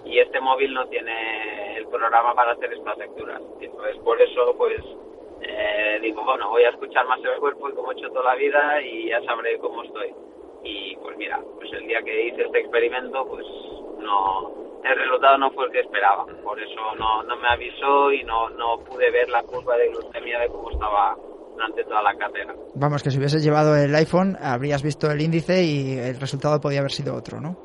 Y 0.05 0.19
este 0.19 0.41
móvil 0.41 0.75
no 0.75 0.85
tiene 0.89 1.77
el 1.77 1.87
programa 1.87 2.35
para 2.35 2.51
hacer 2.51 2.73
estas 2.73 2.99
lecturas. 2.99 3.41
Entonces, 3.61 3.97
por 3.99 4.21
eso, 4.21 4.53
pues, 4.59 4.83
eh, 5.43 6.01
digo, 6.03 6.25
bueno, 6.25 6.51
voy 6.51 6.65
a 6.65 6.71
escuchar 6.71 7.07
más 7.07 7.21
el 7.23 7.39
cuerpo 7.39 7.69
y 7.69 7.75
como 7.75 7.93
he 7.93 7.95
hecho 7.95 8.09
toda 8.09 8.35
la 8.35 8.35
vida 8.35 8.83
y 8.83 9.11
ya 9.11 9.23
sabré 9.23 9.61
cómo 9.61 9.85
estoy. 9.85 10.13
Y 10.65 10.97
pues 10.97 11.17
mira, 11.17 11.41
pues 11.57 11.73
el 11.73 11.87
día 11.87 12.03
que 12.03 12.27
hice 12.27 12.43
este 12.43 12.61
experimento, 12.61 13.27
pues 13.27 13.47
no, 13.99 14.63
el 14.85 14.99
resultado 14.99 15.39
no 15.39 15.51
fue 15.53 15.67
el 15.67 15.73
que 15.73 15.81
esperaba. 15.81 16.27
Por 16.43 16.61
eso 16.61 16.95
no, 16.99 17.23
no 17.23 17.37
me 17.37 17.49
avisó 17.49 18.13
y 18.13 18.25
no, 18.25 18.51
no 18.51 18.79
pude 18.85 19.11
ver 19.11 19.29
la 19.29 19.43
curva 19.43 19.77
de 19.77 19.89
glucemia 19.89 20.41
de 20.41 20.49
cómo 20.49 20.71
estaba 20.71 21.17
durante 21.53 21.85
toda 21.85 22.03
la 22.03 22.15
carrera. 22.17 22.55
Vamos, 22.75 23.03
que 23.03 23.11
si 23.11 23.19
hubieses 23.19 23.45
llevado 23.45 23.77
el 23.77 23.95
iPhone 23.95 24.37
habrías 24.41 24.83
visto 24.83 25.11
el 25.11 25.21
índice 25.21 25.63
y 25.63 25.99
el 25.99 26.19
resultado 26.19 26.61
podía 26.61 26.81
haber 26.81 26.91
sido 26.91 27.15
otro, 27.15 27.41
¿no? 27.41 27.57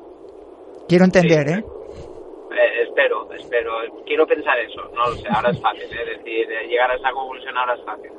Quiero 0.88 1.04
entender, 1.04 1.48
¿eh? 1.48 1.58
¿eh? 1.58 2.82
espero, 2.88 3.32
espero. 3.32 3.72
Quiero 4.06 4.26
pensar 4.26 4.58
eso, 4.60 4.82
no 4.94 5.10
lo 5.10 5.16
sé, 5.16 5.28
ahora 5.28 5.50
es 5.50 5.60
fácil, 5.60 5.82
¿eh? 5.82 6.02
es 6.02 6.18
decir, 6.18 6.48
llegar 6.68 6.90
a 6.90 6.94
esa 6.94 7.10
conclusión 7.10 7.56
ahora 7.56 7.74
es 7.74 7.84
fácil. 7.84 8.10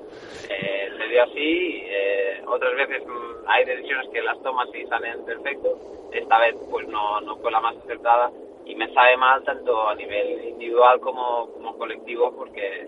Eh, 0.49 0.89
se 0.97 1.07
dio 1.07 1.23
así, 1.23 1.83
eh, 1.85 2.41
otras 2.45 2.75
veces 2.75 3.07
mm, 3.07 3.47
hay 3.47 3.65
decisiones 3.65 4.07
que 4.11 4.21
las 4.21 4.41
tomas 4.43 4.67
y 4.73 4.85
salen 4.87 5.23
perfecto, 5.25 6.09
esta 6.11 6.39
vez 6.39 6.55
pues 6.69 6.87
no, 6.87 7.21
no 7.21 7.37
fue 7.37 7.51
la 7.51 7.61
más 7.61 7.75
acertada 7.77 8.31
y 8.69 8.75
me 8.75 8.93
sabe 8.93 9.17
mal 9.17 9.43
tanto 9.43 9.89
a 9.89 9.95
nivel 9.95 10.45
individual 10.49 10.99
como, 10.99 11.47
como 11.53 11.75
colectivo 11.77 12.31
porque 12.35 12.87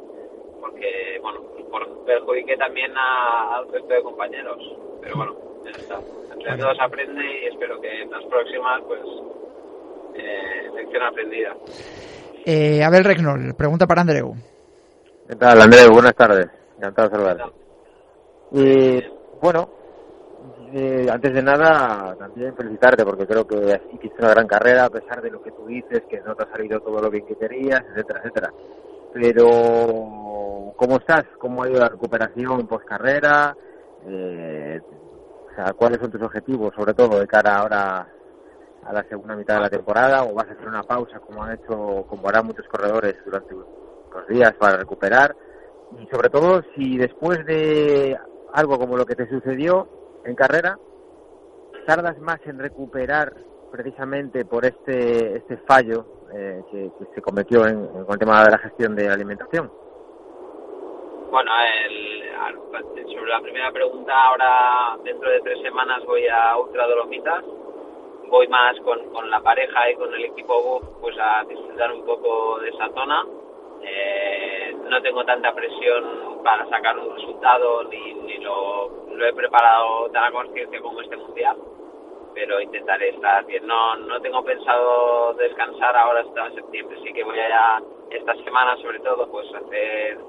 porque 0.62 1.20
bueno 1.22 1.42
por, 1.72 2.06
perjudiqué 2.06 2.56
también 2.56 2.92
al 2.96 3.68
resto 3.68 3.88
de 3.88 4.04
compañeros. 4.04 4.58
Pero 5.02 5.16
bueno 5.16 5.36
ya 5.66 5.72
está. 5.72 6.00
Entre 6.34 6.58
todos 6.58 6.78
aprende 6.80 7.24
y 7.42 7.48
espero 7.48 7.82
que 7.82 8.02
en 8.04 8.12
las 8.12 8.24
próximas 8.26 8.82
pues 8.88 9.02
eh, 10.16 10.70
lección 10.76 11.04
aprendida. 11.04 11.56
Eh, 12.46 12.84
Abel 12.84 13.04
Regnol 13.04 13.56
pregunta 13.58 13.88
para 13.88 14.02
Andreu. 14.02 14.36
¿qué 15.28 15.36
tal 15.36 15.62
Andreu? 15.62 15.92
buenas 15.92 16.16
tardes. 16.16 16.48
Encantado 16.78 17.10
de 17.10 17.16
saludarte 17.16 17.44
Eh, 18.54 19.12
bueno, 19.42 19.70
eh, 20.74 21.08
antes 21.12 21.34
de 21.34 21.42
nada, 21.42 22.16
también 22.18 22.56
felicitarte 22.56 23.04
porque 23.04 23.28
creo 23.28 23.46
que 23.46 23.82
hiciste 23.94 24.16
una 24.20 24.32
gran 24.32 24.48
carrera 24.48 24.86
a 24.86 24.90
pesar 24.90 25.22
de 25.22 25.30
lo 25.30 25.42
que 25.42 25.52
tú 25.52 25.66
dices, 25.66 26.04
que 26.10 26.22
no 26.22 26.36
te 26.36 26.44
ha 26.44 26.52
salido 26.52 26.80
todo 26.80 27.02
lo 27.02 27.10
bien 27.10 27.26
que 27.26 27.36
querías, 27.36 27.84
etcétera, 27.92 28.20
etcétera. 28.20 28.54
Pero, 29.14 29.48
¿cómo 30.76 30.98
estás? 30.98 31.26
¿Cómo 31.38 31.64
ha 31.64 31.70
ido 31.70 31.80
la 31.80 31.90
recuperación 31.90 32.68
post 32.68 32.86
carrera? 32.86 33.56
Eh, 34.06 34.80
o 35.52 35.56
sea, 35.56 35.74
¿cuáles 35.74 36.00
son 36.00 36.12
tus 36.12 36.22
objetivos, 36.22 36.74
sobre 36.76 36.94
todo 36.94 37.20
de 37.20 37.28
cara 37.28 37.58
ahora 37.58 38.08
a 38.84 38.94
la 38.94 39.04
segunda 39.10 39.36
mitad 39.36 39.56
de 39.56 39.62
la 39.62 39.70
temporada? 39.70 40.24
¿O 40.24 40.34
vas 40.34 40.48
a 40.48 40.54
hacer 40.54 40.68
una 40.68 40.84
pausa 40.84 41.20
como 41.20 41.44
han 41.44 41.54
hecho, 41.54 42.06
como 42.08 42.30
harán 42.30 42.48
muchos 42.48 42.68
corredores 42.68 43.16
durante 43.26 43.54
unos 43.54 44.28
días 44.30 44.54
para 44.54 44.78
recuperar? 44.78 45.36
Y 46.00 46.08
sobre 46.08 46.30
todo, 46.30 46.62
si 46.76 46.98
después 46.98 47.46
de 47.46 48.18
algo 48.54 48.80
como 48.80 48.96
lo 48.96 49.06
que 49.06 49.16
te 49.16 49.28
sucedió 49.28 50.01
en 50.26 50.36
carrera, 50.36 50.78
tardas 51.86 52.20
más 52.20 52.40
en 52.46 52.60
recuperar 52.60 53.34
precisamente 53.72 54.46
por 54.46 54.66
este, 54.66 55.38
este 55.38 55.58
fallo 55.58 56.06
eh, 56.34 56.62
que, 56.72 56.92
se 57.14 57.22
cometió 57.22 57.66
en, 57.66 57.88
con 57.88 58.14
el 58.14 58.20
tema 58.20 58.44
de 58.44 58.52
la 58.52 58.58
gestión 58.58 58.96
de 58.96 59.10
alimentación. 59.10 59.72
Bueno, 61.30 61.52
sobre 63.06 63.30
la 63.30 63.42
primera 63.42 63.72
pregunta, 63.72 64.14
ahora 64.14 64.98
dentro 65.04 65.30
de 65.30 65.40
tres 65.42 65.62
semanas 65.62 66.04
voy 66.06 66.28
a 66.28 66.58
Ultra 66.58 66.88
Dolomitas. 66.88 67.44
Voy 68.30 68.48
más 68.48 68.80
con, 68.82 69.10
con 69.12 69.30
la 69.30 69.42
pareja 69.42 69.92
y 69.92 69.96
con 69.96 70.14
el 70.14 70.26
equipo 70.26 70.82
pues 71.02 71.18
a 71.20 71.44
disfrutar 71.44 71.92
un 71.92 72.06
poco 72.06 72.60
de 72.60 72.70
esa 72.70 72.88
zona 72.94 73.26
eh, 73.84 74.76
no 74.90 75.02
tengo 75.02 75.24
tanta 75.24 75.54
presión 75.54 76.44
para 76.44 76.68
sacar 76.68 76.98
un 76.98 77.16
resultado 77.16 77.84
ni, 77.86 78.14
ni 78.14 78.38
lo, 78.40 78.92
he 79.26 79.34
preparado 79.34 80.10
tan 80.12 80.26
a 80.26 80.32
conciencia 80.32 80.82
como 80.82 81.02
este 81.02 81.16
mundial, 81.18 81.58
pero 82.34 82.60
intentaré 82.60 83.10
estar 83.10 83.46
bien. 83.46 83.66
No, 83.66 83.96
no 83.96 84.20
tengo 84.22 84.44
pensado 84.44 85.34
descansar 85.34 85.96
ahora 85.96 86.22
hasta 86.22 86.52
septiembre, 86.52 87.00
sí 87.04 87.14
que 87.14 87.24
voy 87.24 87.40
a 87.40 87.82
esta 88.10 88.36
semana 88.44 88.76
sobre 88.78 89.00
todo 89.00 89.30
pues 89.32 89.48
hacer 89.54 90.20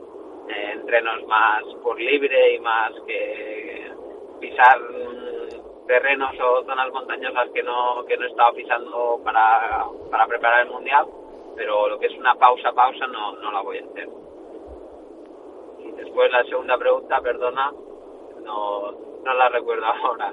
eh, 0.48 0.70
entrenos 0.74 1.26
más 1.26 1.64
por 1.82 2.00
libre 2.00 2.54
y 2.54 2.60
más 2.60 2.92
que 3.06 3.92
pisar 4.40 4.78
mm, 4.78 5.86
terrenos 5.86 6.32
o 6.40 6.64
zonas 6.64 6.92
montañosas 6.92 7.48
que 7.50 7.62
no 7.62 8.04
que 8.06 8.16
no 8.16 8.26
estaba 8.26 8.52
pisando 8.52 9.20
para, 9.24 9.86
para 10.10 10.26
preparar 10.26 10.66
el 10.66 10.72
mundial 10.72 11.06
pero 11.56 11.88
lo 11.88 11.98
que 11.98 12.06
es 12.06 12.18
una 12.18 12.34
pausa, 12.34 12.72
pausa, 12.72 13.06
no, 13.06 13.36
no 13.36 13.52
la 13.52 13.60
voy 13.62 13.78
a 13.78 13.84
hacer. 13.84 14.08
Y 15.80 15.92
después 15.92 16.30
la 16.30 16.44
segunda 16.44 16.78
pregunta, 16.78 17.20
perdona, 17.20 17.72
no, 18.44 18.92
no 18.92 19.34
la 19.34 19.48
recuerdo 19.48 19.84
ahora. 20.04 20.32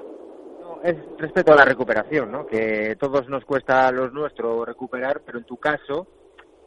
es 0.82 0.96
respecto 1.18 1.52
a 1.52 1.56
la 1.56 1.64
recuperación, 1.64 2.30
¿no? 2.30 2.46
Que 2.46 2.96
todos 2.98 3.28
nos 3.28 3.44
cuesta 3.44 3.90
los 3.92 4.12
nuestros 4.12 4.66
recuperar, 4.66 5.22
pero 5.24 5.38
en 5.38 5.44
tu 5.44 5.56
caso, 5.56 6.06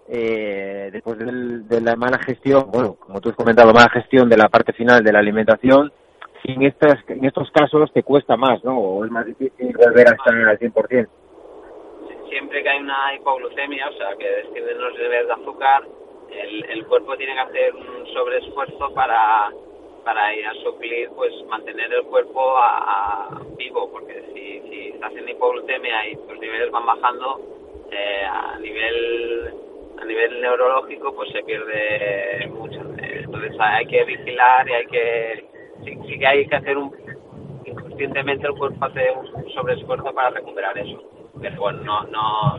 eh, 0.07 0.89
después 0.91 1.17
de 1.17 1.81
la 1.81 1.95
mala 1.95 2.19
gestión, 2.19 2.69
bueno, 2.71 2.95
como 2.95 3.21
tú 3.21 3.29
has 3.29 3.35
comentado, 3.35 3.73
mala 3.73 3.89
gestión 3.89 4.29
de 4.29 4.37
la 4.37 4.49
parte 4.49 4.73
final 4.73 5.03
de 5.03 5.11
la 5.11 5.19
alimentación, 5.19 5.91
en, 6.45 6.63
estas, 6.63 6.99
en 7.07 7.23
estos 7.23 7.49
casos 7.51 7.91
te 7.93 8.03
cuesta 8.03 8.35
más, 8.35 8.63
¿no? 8.63 8.77
O 8.77 9.05
es 9.05 9.11
más 9.11 9.25
difícil 9.25 9.75
volver 9.77 10.09
a 10.09 10.15
estar 10.15 10.35
al 10.35 10.59
100% 10.59 11.07
siempre 12.33 12.63
que 12.63 12.69
hay 12.69 12.79
una 12.79 13.13
hipoglucemia, 13.13 13.89
o 13.89 13.93
sea, 13.93 14.15
que 14.17 14.27
descienden 14.27 14.81
los 14.81 14.93
niveles 14.93 15.27
de 15.27 15.33
azúcar, 15.33 15.83
el, 16.31 16.85
cuerpo 16.87 17.15
tiene 17.15 17.35
que 17.35 17.41
hacer 17.41 17.75
un 17.75 18.07
sobreesfuerzo 18.11 18.91
para, 18.95 19.51
para 20.03 20.33
ir 20.33 20.47
a 20.47 20.53
suplir, 20.55 21.09
pues 21.15 21.31
mantener 21.45 21.93
el 21.93 22.03
cuerpo 22.05 22.57
a, 22.57 23.39
vivo, 23.55 23.91
porque 23.91 24.23
si, 24.33 24.67
si 24.67 24.87
estás 24.89 25.15
en 25.15 25.29
hipoglucemia 25.29 26.09
y 26.09 26.15
tus 26.15 26.39
niveles 26.39 26.71
van 26.71 26.87
bajando, 26.87 27.39
eh, 27.91 28.25
a 28.25 28.57
nivel 28.57 29.53
a 30.01 30.05
nivel 30.05 30.41
neurológico 30.41 31.13
pues 31.13 31.29
se 31.31 31.43
pierde 31.43 32.47
mucho. 32.47 32.81
Entonces 32.97 33.55
hay 33.59 33.85
que 33.85 34.03
vigilar 34.05 34.67
y 34.67 34.73
hay 34.73 34.85
que 34.87 35.45
sí, 35.85 35.97
sí 36.07 36.17
que 36.17 36.25
hay 36.25 36.47
que 36.47 36.55
hacer 36.55 36.77
un 36.79 36.91
inconscientemente 37.63 38.47
el 38.47 38.55
cuerpo 38.55 38.85
hace 38.85 39.11
un 39.11 39.53
sobreesfuerzo 39.53 40.11
para 40.13 40.31
recuperar 40.31 40.75
eso 40.79 41.22
pero 41.43 41.61
bueno, 41.61 41.83
no, 41.83 42.03
no, 42.05 42.57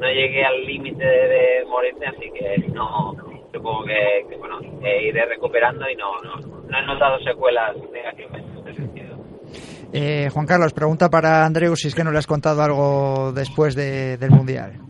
no 0.00 0.08
llegué 0.08 0.44
al 0.44 0.66
límite 0.66 1.04
de, 1.04 1.64
morirte, 1.66 2.06
así 2.06 2.30
que 2.34 2.68
no, 2.68 3.14
supongo 3.52 3.84
que, 3.84 4.26
que 4.28 4.36
bueno, 4.36 4.60
iré 4.82 5.24
recuperando 5.26 5.88
y 5.88 5.94
no, 5.94 6.20
no, 6.22 6.36
no 6.36 6.78
he 6.78 6.86
notado 6.86 7.18
secuelas 7.20 7.76
negativas 7.92 8.42
en 8.42 8.58
este 8.58 8.74
sentido. 8.74 9.16
Eh, 9.92 10.28
Juan 10.30 10.46
Carlos, 10.46 10.72
pregunta 10.72 11.08
para 11.08 11.46
Andreu 11.46 11.76
si 11.76 11.88
es 11.88 11.94
que 11.94 12.02
no 12.02 12.10
le 12.10 12.18
has 12.18 12.26
contado 12.26 12.62
algo 12.62 13.32
después 13.32 13.76
de, 13.76 14.16
del 14.16 14.30
Mundial. 14.30 14.80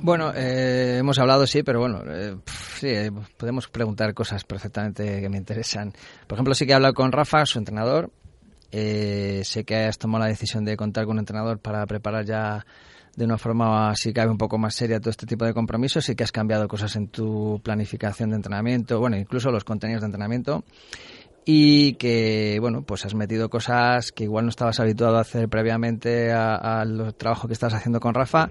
Bueno, 0.00 0.32
eh, 0.34 0.98
hemos 0.98 1.18
hablado, 1.18 1.46
sí, 1.46 1.62
pero 1.62 1.80
bueno, 1.80 2.02
eh, 2.06 2.36
sí, 2.46 2.88
eh, 2.88 3.10
podemos 3.36 3.66
preguntar 3.68 4.12
cosas 4.14 4.44
perfectamente 4.44 5.20
que 5.20 5.28
me 5.28 5.38
interesan. 5.38 5.92
Por 6.26 6.36
ejemplo, 6.36 6.54
sí 6.54 6.66
que 6.66 6.72
he 6.72 6.74
hablado 6.74 6.94
con 6.94 7.10
Rafa, 7.10 7.46
su 7.46 7.58
entrenador, 7.58 8.10
eh, 8.72 9.42
sé 9.44 9.64
que 9.64 9.76
has 9.76 9.98
tomado 9.98 10.24
la 10.24 10.30
decisión 10.30 10.64
de 10.64 10.76
contar 10.76 11.04
con 11.04 11.14
un 11.14 11.20
entrenador 11.20 11.58
para 11.58 11.86
preparar 11.86 12.24
ya 12.24 12.66
de 13.16 13.24
una 13.24 13.38
forma, 13.38 13.94
si 13.96 14.12
cabe, 14.12 14.30
un 14.30 14.36
poco 14.38 14.58
más 14.58 14.74
seria 14.74 15.00
todo 15.00 15.10
este 15.10 15.26
tipo 15.26 15.44
de 15.44 15.54
compromisos. 15.54 16.08
y 16.08 16.14
que 16.14 16.22
has 16.22 16.32
cambiado 16.32 16.68
cosas 16.68 16.94
en 16.96 17.08
tu 17.08 17.60
planificación 17.62 18.30
de 18.30 18.36
entrenamiento, 18.36 19.00
bueno, 19.00 19.16
incluso 19.16 19.50
los 19.50 19.64
contenidos 19.64 20.02
de 20.02 20.06
entrenamiento. 20.06 20.64
Y 21.46 21.94
que, 21.94 22.58
bueno, 22.60 22.82
pues 22.82 23.06
has 23.06 23.14
metido 23.14 23.48
cosas 23.48 24.10
que 24.12 24.24
igual 24.24 24.44
no 24.44 24.50
estabas 24.50 24.80
habituado 24.80 25.16
a 25.16 25.20
hacer 25.20 25.48
previamente 25.48 26.32
al 26.32 27.14
trabajo 27.16 27.46
que 27.46 27.54
estás 27.54 27.72
haciendo 27.72 28.00
con 28.00 28.14
Rafa. 28.14 28.50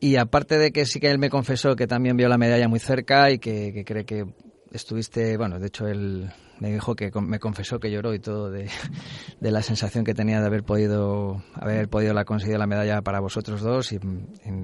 Y 0.00 0.16
aparte 0.16 0.56
de 0.58 0.72
que 0.72 0.86
sí 0.86 0.98
que 0.98 1.10
él 1.10 1.18
me 1.18 1.28
confesó 1.28 1.76
que 1.76 1.86
también 1.86 2.16
vio 2.16 2.28
la 2.28 2.38
medalla 2.38 2.68
muy 2.68 2.80
cerca 2.80 3.30
y 3.30 3.38
que 3.38 3.84
cree 3.84 4.06
que 4.06 4.24
estuviste, 4.72 5.36
bueno, 5.36 5.58
de 5.58 5.66
hecho 5.66 5.86
él 5.86 6.30
me 6.60 6.70
dijo 6.70 6.94
que 6.94 7.10
me 7.20 7.38
confesó 7.38 7.80
que 7.80 7.90
lloró 7.90 8.14
y 8.14 8.18
todo 8.18 8.50
de, 8.50 8.68
de, 9.40 9.50
la 9.50 9.62
sensación 9.62 10.04
que 10.04 10.14
tenía 10.14 10.40
de 10.40 10.46
haber 10.46 10.62
podido 10.62 11.42
haber 11.54 11.88
podido 11.88 12.12
la 12.14 12.24
conseguir 12.24 12.58
la 12.58 12.66
medalla 12.66 13.02
para 13.02 13.20
vosotros 13.20 13.62
dos 13.62 13.92
y, 13.92 14.00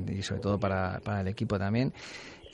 y 0.09 0.23
sobre 0.23 0.40
todo 0.40 0.61
para, 0.61 1.01
para, 1.01 1.23
el 1.23 1.29
equipo 1.29 1.59
también. 1.59 1.92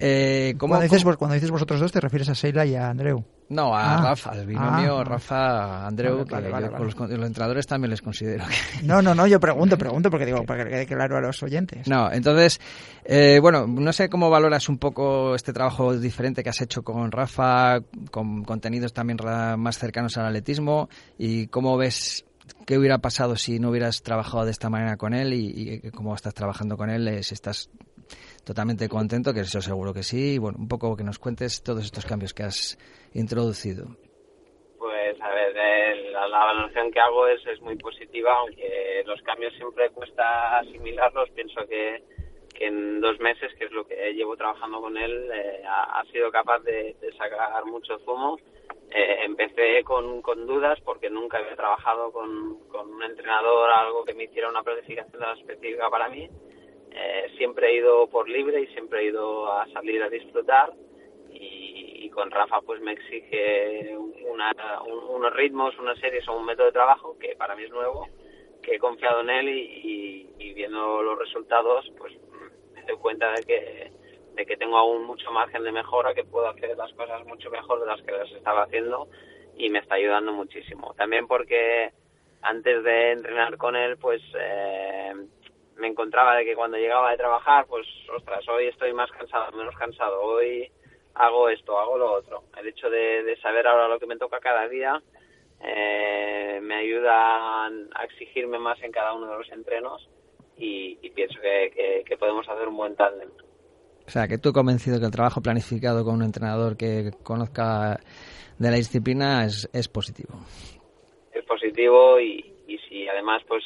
Eh, 0.04 0.56
¿cómo, 0.58 0.72
cuando, 0.72 0.82
dices, 0.82 1.04
cuando 1.16 1.34
dices 1.34 1.52
vosotros 1.52 1.78
dos 1.78 1.92
te 1.92 2.00
refieres 2.00 2.28
a 2.28 2.34
Seila 2.34 2.66
y 2.66 2.74
a 2.74 2.90
Andreu. 2.90 3.24
No, 3.50 3.72
a 3.72 3.98
ah. 3.98 4.02
Rafa, 4.02 4.32
al 4.32 4.46
binomio 4.46 4.98
ah. 4.98 5.04
Rafa, 5.04 5.86
Andreu, 5.86 6.24
que 6.24 6.40
Los, 6.40 6.96
entrenadores 7.24 7.68
también 7.68 7.90
les 7.90 8.02
considero. 8.02 8.42
No, 8.82 9.00
no, 9.00 9.14
no, 9.14 9.28
yo 9.28 9.38
pregunto, 9.38 9.78
pregunto, 9.78 10.10
porque 10.10 10.26
digo, 10.26 10.42
para 10.42 10.64
que 10.64 10.70
quede 10.70 10.86
claro 10.86 11.18
a 11.18 11.20
los 11.20 11.40
oyentes. 11.44 11.86
No, 11.86 12.10
entonces, 12.10 12.60
eh, 13.04 13.38
bueno, 13.40 13.68
no 13.68 13.92
sé 13.92 14.08
cómo 14.08 14.28
valoras 14.28 14.68
un 14.68 14.78
poco 14.78 15.36
este 15.36 15.52
trabajo 15.52 15.96
diferente 15.96 16.42
que 16.42 16.48
has 16.48 16.60
hecho 16.60 16.82
con 16.82 17.12
Rafa, 17.12 17.78
con 18.10 18.42
contenidos 18.42 18.92
también 18.92 19.18
más 19.56 19.78
cercanos 19.78 20.16
al 20.18 20.26
atletismo, 20.26 20.88
y 21.16 21.46
cómo 21.46 21.76
ves 21.76 22.24
qué 22.66 22.76
hubiera 22.76 22.98
pasado 22.98 23.36
si 23.36 23.60
no 23.60 23.70
hubieras 23.70 24.02
trabajado 24.02 24.46
de 24.46 24.50
esta 24.50 24.68
manera 24.68 24.96
con 24.96 25.14
él 25.14 25.32
y, 25.32 25.80
y 25.84 25.90
cómo 25.92 26.12
estás 26.16 26.34
trabajando 26.34 26.76
con 26.76 26.90
él, 26.90 27.06
eh, 27.06 27.22
si 27.22 27.34
estás 27.34 27.70
totalmente 28.44 28.88
contento, 28.88 29.32
que 29.32 29.40
eso 29.40 29.60
seguro 29.60 29.92
que 29.92 30.02
sí. 30.02 30.34
Y 30.34 30.38
bueno, 30.38 30.58
un 30.58 30.68
poco 30.68 30.96
que 30.96 31.04
nos 31.04 31.18
cuentes 31.18 31.62
todos 31.62 31.84
estos 31.84 32.06
cambios 32.06 32.34
que 32.34 32.42
has 32.42 32.78
introducido. 33.14 33.86
Pues 34.78 35.20
a 35.20 35.30
ver, 35.30 35.54
la, 36.10 36.26
valoración 36.26 36.90
que 36.90 37.00
hago 37.00 37.26
es, 37.28 37.44
es 37.46 37.60
muy 37.60 37.76
positiva, 37.76 38.34
aunque 38.34 39.02
los 39.06 39.20
cambios 39.22 39.54
siempre 39.54 39.90
cuesta 39.90 40.58
asimilarlos. 40.58 41.30
Pienso 41.30 41.66
que, 41.68 42.02
que 42.54 42.66
en 42.66 43.00
dos 43.00 43.18
meses, 43.20 43.52
que 43.58 43.66
es 43.66 43.72
lo 43.72 43.86
que 43.86 44.12
llevo 44.12 44.36
trabajando 44.36 44.80
con 44.80 44.96
él, 44.96 45.30
eh, 45.32 45.62
ha, 45.66 46.02
sido 46.10 46.30
capaz 46.30 46.60
de, 46.60 46.96
sacar 47.16 47.64
mucho 47.66 47.98
zumo. 48.00 48.38
Eh, 48.90 49.24
empecé 49.24 49.82
con, 49.84 50.20
con, 50.20 50.46
dudas 50.46 50.78
porque 50.84 51.08
nunca 51.08 51.38
había 51.38 51.56
trabajado 51.56 52.12
con, 52.12 52.58
con 52.68 52.92
un 52.92 53.02
entrenador, 53.02 53.70
algo 53.70 54.04
que 54.04 54.12
me 54.12 54.24
hiciera 54.24 54.50
una 54.50 54.62
planificación 54.62 55.22
específica 55.38 55.88
para 55.88 56.10
mí 56.10 56.28
eh, 56.94 57.32
siempre 57.36 57.68
he 57.68 57.76
ido 57.76 58.06
por 58.08 58.28
libre 58.28 58.60
y 58.60 58.66
siempre 58.68 59.00
he 59.00 59.04
ido 59.06 59.50
a 59.50 59.66
salir 59.68 60.02
a 60.02 60.10
disfrutar 60.10 60.72
y, 61.30 62.10
con 62.10 62.30
Rafa 62.30 62.60
pues 62.60 62.78
me 62.82 62.92
exige 62.92 63.96
unos 63.96 65.34
ritmos, 65.34 65.78
unas 65.78 65.98
series 65.98 66.28
o 66.28 66.36
un 66.36 66.44
método 66.44 66.66
de 66.66 66.72
trabajo 66.72 67.16
que 67.18 67.34
para 67.36 67.56
mí 67.56 67.62
es 67.62 67.70
nuevo, 67.70 68.06
que 68.62 68.74
he 68.74 68.78
confiado 68.78 69.22
en 69.22 69.30
él 69.30 69.48
y, 69.48 70.52
viendo 70.54 71.02
los 71.02 71.18
resultados 71.18 71.90
pues 71.96 72.12
me 72.74 72.82
doy 72.82 72.96
cuenta 72.98 73.32
de 73.32 73.42
que, 73.44 73.90
de 74.34 74.46
que 74.46 74.56
tengo 74.58 74.76
aún 74.76 75.04
mucho 75.04 75.30
margen 75.32 75.64
de 75.64 75.72
mejora, 75.72 76.12
que 76.12 76.24
puedo 76.24 76.48
hacer 76.48 76.76
las 76.76 76.92
cosas 76.92 77.24
mucho 77.24 77.50
mejor 77.50 77.80
de 77.80 77.86
las 77.86 78.02
que 78.02 78.12
las 78.12 78.30
estaba 78.32 78.64
haciendo 78.64 79.08
y 79.56 79.70
me 79.70 79.78
está 79.78 79.94
ayudando 79.94 80.34
muchísimo. 80.34 80.92
También 80.94 81.26
porque 81.26 81.92
antes 82.42 82.84
de 82.84 83.12
entrenar 83.12 83.56
con 83.56 83.74
él 83.74 83.96
pues... 83.96 84.20
Eh, 84.38 85.14
me 85.76 85.88
encontraba 85.88 86.36
de 86.36 86.44
que 86.44 86.54
cuando 86.54 86.76
llegaba 86.76 87.10
de 87.10 87.16
trabajar, 87.16 87.66
pues, 87.66 87.86
ostras, 88.14 88.46
hoy 88.48 88.66
estoy 88.66 88.92
más 88.92 89.10
cansado, 89.10 89.56
menos 89.56 89.74
cansado, 89.76 90.20
hoy 90.22 90.70
hago 91.14 91.48
esto, 91.48 91.78
hago 91.78 91.98
lo 91.98 92.12
otro. 92.12 92.44
El 92.58 92.68
hecho 92.68 92.88
de, 92.88 93.36
saber 93.42 93.66
ahora 93.66 93.88
lo 93.88 93.98
que 93.98 94.06
me 94.06 94.16
toca 94.16 94.40
cada 94.40 94.68
día 94.68 95.02
eh, 95.60 96.60
me 96.62 96.74
ayudan 96.76 97.88
a 97.94 98.04
exigirme 98.04 98.58
más 98.58 98.80
en 98.82 98.92
cada 98.92 99.12
uno 99.12 99.30
de 99.30 99.38
los 99.38 99.50
entrenos 99.50 100.08
y, 100.56 100.96
pienso 101.10 101.40
que, 101.40 102.16
podemos 102.18 102.48
hacer 102.48 102.68
un 102.68 102.76
buen 102.76 102.94
tándem. 102.94 103.30
O 104.06 104.10
sea, 104.10 104.28
que 104.28 104.38
tú 104.38 104.52
convencido 104.52 104.98
que 105.00 105.06
el 105.06 105.12
trabajo 105.12 105.40
planificado 105.40 106.04
con 106.04 106.16
un 106.16 106.22
entrenador 106.24 106.76
que 106.76 107.10
conozca 107.22 107.98
de 108.58 108.70
la 108.70 108.76
disciplina 108.76 109.44
es, 109.44 109.68
es 109.72 109.88
positivo. 109.88 110.34
Es 111.32 111.44
positivo 111.44 112.20
y, 112.20 112.54
y 112.66 112.78
si 112.78 113.08
además 113.08 113.42
pues 113.46 113.62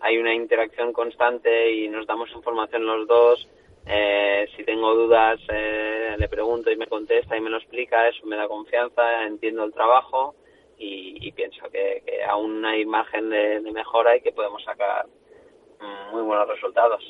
hay 0.00 0.18
una 0.18 0.34
interacción 0.34 0.92
constante 0.92 1.72
y 1.72 1.88
nos 1.88 2.06
damos 2.06 2.30
información 2.32 2.86
los 2.86 3.06
dos, 3.06 3.48
eh, 3.86 4.46
si 4.56 4.64
tengo 4.64 4.94
dudas 4.94 5.40
eh, 5.48 6.14
le 6.18 6.28
pregunto 6.28 6.70
y 6.70 6.76
me 6.76 6.86
contesta 6.86 7.36
y 7.36 7.40
me 7.40 7.50
lo 7.50 7.56
explica, 7.56 8.08
eso 8.08 8.26
me 8.26 8.36
da 8.36 8.46
confianza, 8.46 9.24
entiendo 9.24 9.64
el 9.64 9.72
trabajo 9.72 10.34
y, 10.78 11.32
pienso 11.32 11.68
que, 11.70 12.02
aún 12.28 12.64
hay 12.64 12.86
margen 12.86 13.28
de, 13.30 13.60
mejora 13.72 14.16
y 14.16 14.22
que 14.22 14.32
podemos 14.32 14.62
sacar 14.64 15.06
mm, 15.78 16.12
muy 16.12 16.22
buenos 16.22 16.48
resultados. 16.48 17.02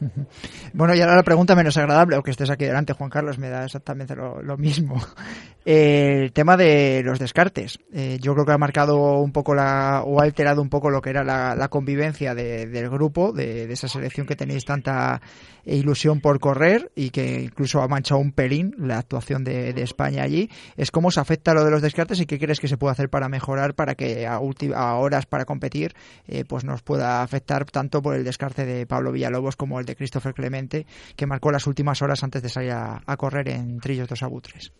Bueno, 0.72 0.94
y 0.94 1.00
ahora 1.00 1.16
la 1.16 1.22
pregunta 1.22 1.54
menos 1.54 1.76
agradable, 1.76 2.16
aunque 2.16 2.30
estés 2.30 2.50
aquí 2.50 2.64
delante, 2.64 2.92
Juan 2.92 3.08
Carlos, 3.08 3.38
me 3.38 3.48
da 3.48 3.64
exactamente 3.64 4.14
lo, 4.14 4.56
mismo. 4.58 5.00
el 5.64 6.32
tema 6.32 6.56
de 6.56 7.02
los 7.02 7.18
descartes. 7.18 7.78
Eh, 7.92 8.18
yo 8.20 8.34
creo 8.34 8.44
que 8.44 8.52
ha 8.52 8.58
marcado 8.58 9.20
un 9.20 9.32
poco 9.32 9.54
la, 9.54 10.02
o 10.04 10.20
ha 10.20 10.24
alterado 10.24 10.60
un 10.60 10.68
poco 10.68 10.90
lo 10.90 11.00
que 11.00 11.10
era 11.10 11.24
la, 11.24 11.68
convivencia 11.68 12.34
del 12.34 12.90
grupo, 12.90 13.32
de, 13.32 13.72
esa 13.72 13.88
selección 13.88 14.26
que 14.26 14.36
tenéis 14.36 14.64
tanta 14.64 15.20
ilusión 15.64 16.20
por 16.20 16.38
correr 16.38 16.92
y 16.94 17.10
que 17.10 17.42
incluso 17.42 17.82
ha 17.82 17.88
manchado 17.88 18.20
un 18.20 18.32
pelín 18.32 18.74
la 18.78 18.98
actuación 18.98 19.44
de, 19.44 19.70
España 19.76 20.22
allí. 20.22 20.50
Es 20.76 20.90
cómo 20.90 21.10
se 21.10 21.20
afecta 21.20 21.54
lo 21.54 21.64
de 21.64 21.70
los 21.70 21.82
descartes 21.82 22.20
y 22.20 22.26
qué 22.26 22.38
crees 22.38 22.60
que 22.60 22.68
se 22.68 22.76
puede 22.76 22.92
hacer 22.92 23.08
para 23.08 23.28
mejorar 23.28 23.74
para 23.74 23.94
que 23.94 24.26
a, 24.26 24.38
horas 24.38 25.26
para 25.26 25.44
competir 25.44 25.94
eh, 26.28 26.44
pues 26.46 26.64
nos 26.64 26.82
pueda 26.82 27.22
afectar 27.22 27.64
tanto 27.66 28.02
por 28.02 28.14
el 28.14 28.24
descarte 28.24 28.64
de 28.64 28.86
Pablo 28.86 29.12
Villalobos 29.12 29.56
como 29.56 29.80
el 29.80 29.85
de 29.86 29.96
Christopher 29.96 30.34
Clemente, 30.34 30.84
que 31.16 31.26
marcó 31.26 31.50
las 31.50 31.66
últimas 31.66 32.02
horas 32.02 32.22
antes 32.22 32.42
de 32.42 32.48
salir 32.48 32.72
a, 32.72 33.16
correr 33.16 33.48
en 33.48 33.80
Trillos 33.80 34.08
dos 34.08 34.22
Abutres. 34.22 34.72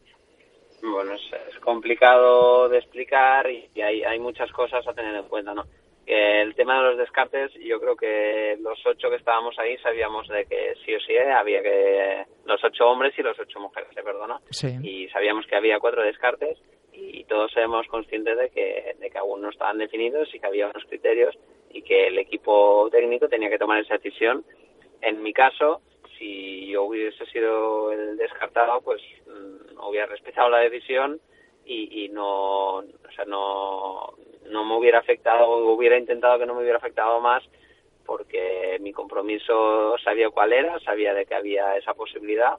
Bueno, 0.82 1.14
es, 1.14 1.58
complicado 1.60 2.68
de 2.68 2.78
explicar 2.78 3.50
y 3.50 3.80
hay, 3.80 4.02
hay 4.02 4.20
muchas 4.20 4.52
cosas 4.52 4.86
a 4.86 4.92
tener 4.92 5.16
en 5.16 5.24
cuenta, 5.24 5.52
¿no? 5.52 5.64
el 6.06 6.54
tema 6.54 6.78
de 6.78 6.90
los 6.90 6.98
descartes, 6.98 7.52
yo 7.54 7.80
creo 7.80 7.96
que 7.96 8.56
los 8.60 8.78
ocho 8.86 9.10
que 9.10 9.16
estábamos 9.16 9.58
ahí 9.58 9.76
sabíamos 9.78 10.28
de 10.28 10.44
que 10.46 10.74
sí 10.84 10.94
o 10.94 11.00
sí 11.00 11.16
había 11.16 11.62
que 11.62 12.24
los 12.44 12.62
ocho 12.62 12.86
hombres 12.88 13.12
y 13.18 13.22
los 13.22 13.36
ocho 13.38 13.58
mujeres, 13.58 13.90
¿se 13.92 14.02
perdona? 14.02 14.40
Y 14.82 15.08
sabíamos 15.08 15.46
que 15.46 15.56
había 15.56 15.80
cuatro 15.80 16.02
descartes 16.02 16.58
y 16.92 17.24
todos 17.24 17.54
éramos 17.56 17.86
conscientes 17.88 18.38
de 18.38 18.50
que, 18.50 18.94
de 19.00 19.10
que 19.10 19.18
aún 19.18 19.42
no 19.42 19.50
estaban 19.50 19.78
definidos 19.78 20.32
y 20.32 20.38
que 20.38 20.46
había 20.46 20.68
unos 20.68 20.84
criterios 20.84 21.36
y 21.70 21.82
que 21.82 22.06
el 22.06 22.18
equipo 22.18 22.88
técnico 22.90 23.28
tenía 23.28 23.50
que 23.50 23.58
tomar 23.58 23.80
esa 23.80 23.94
decisión 23.94 24.44
en 25.00 25.22
mi 25.22 25.32
caso, 25.32 25.80
si 26.18 26.66
yo 26.68 26.84
hubiese 26.84 27.26
sido 27.26 27.92
el 27.92 28.16
descartado, 28.16 28.80
pues 28.80 29.02
mm, 29.26 29.80
hubiera 29.86 30.06
respetado 30.06 30.48
la 30.48 30.58
decisión 30.58 31.20
y, 31.68 32.08
no, 32.10 32.76
o 32.76 33.10
sea, 33.14 33.24
no, 33.24 34.14
no 34.48 34.64
me 34.64 34.76
hubiera 34.76 35.00
afectado, 35.00 35.48
hubiera 35.72 35.98
intentado 35.98 36.38
que 36.38 36.46
no 36.46 36.54
me 36.54 36.60
hubiera 36.62 36.78
afectado 36.78 37.20
más 37.20 37.42
porque 38.06 38.78
mi 38.80 38.92
compromiso 38.92 39.98
sabía 39.98 40.30
cuál 40.30 40.52
era, 40.52 40.78
sabía 40.80 41.12
de 41.12 41.26
que 41.26 41.34
había 41.34 41.76
esa 41.76 41.92
posibilidad 41.94 42.54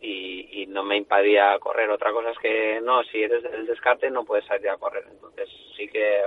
y, 0.00 0.66
no 0.68 0.82
me 0.82 0.96
impedía 0.96 1.58
correr. 1.60 1.88
Otra 1.88 2.12
cosa 2.12 2.30
es 2.30 2.38
que 2.38 2.80
no, 2.82 3.02
si 3.04 3.22
eres 3.22 3.42
del 3.42 3.66
descarte 3.66 4.10
no 4.10 4.24
puedes 4.24 4.44
salir 4.44 4.68
a 4.68 4.76
correr. 4.76 5.04
Entonces 5.10 5.48
sí 5.76 5.88
que, 5.88 6.20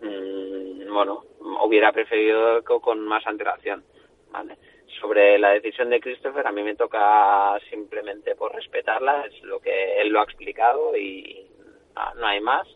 mm, 0.00 0.92
bueno, 0.92 1.24
hubiera 1.64 1.92
preferido 1.92 2.62
con 2.62 3.00
más 3.00 3.26
antelación. 3.26 3.84
Sobre 5.00 5.38
la 5.38 5.50
decisión 5.50 5.90
de 5.90 6.00
Christopher, 6.00 6.46
a 6.46 6.52
mí 6.52 6.62
me 6.62 6.76
toca 6.76 7.58
simplemente 7.70 8.34
por 8.36 8.54
respetarla, 8.54 9.26
es 9.26 9.42
lo 9.42 9.60
que 9.60 10.00
él 10.00 10.08
lo 10.08 10.20
ha 10.20 10.24
explicado 10.24 10.96
y 10.96 11.46
no 12.16 12.26
hay 12.26 12.40
más. 12.40 12.66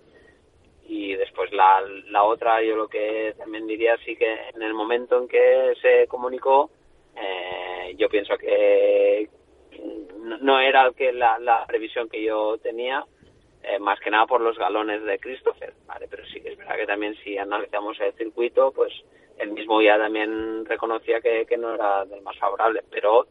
Y 0.86 1.14
después 1.14 1.52
la, 1.52 1.82
la 2.06 2.24
otra, 2.24 2.62
yo 2.62 2.74
lo 2.74 2.88
que 2.88 3.34
también 3.36 3.66
diría, 3.66 3.96
sí 4.04 4.16
que 4.16 4.32
en 4.54 4.62
el 4.62 4.72
momento 4.72 5.18
en 5.18 5.28
que 5.28 5.74
se 5.82 6.06
comunicó, 6.08 6.70
eh, 7.14 7.94
yo 7.96 8.08
pienso 8.08 8.36
que 8.38 9.28
no 10.40 10.60
era 10.60 10.90
que 10.92 11.12
la, 11.12 11.38
la 11.38 11.66
previsión 11.66 12.08
que 12.08 12.22
yo 12.22 12.58
tenía, 12.58 13.04
eh, 13.62 13.78
más 13.78 14.00
que 14.00 14.10
nada 14.10 14.26
por 14.26 14.40
los 14.40 14.56
galones 14.56 15.02
de 15.04 15.18
Christopher, 15.18 15.74
¿vale? 15.86 16.06
Pero 16.08 16.24
sí 16.26 16.40
que 16.40 16.52
es 16.52 16.56
verdad 16.56 16.76
que 16.76 16.86
también 16.86 17.14
si 17.16 17.36
analizamos 17.36 17.98
el 18.00 18.12
circuito, 18.14 18.72
pues 18.72 18.92
el 19.38 19.52
mismo 19.52 19.80
ya 19.80 19.98
también 19.98 20.64
reconocía 20.64 21.20
que, 21.20 21.46
no 21.56 21.74
era 21.74 22.04
del 22.04 22.22
más 22.22 22.36
favorable, 22.38 22.82
pero 22.90 23.26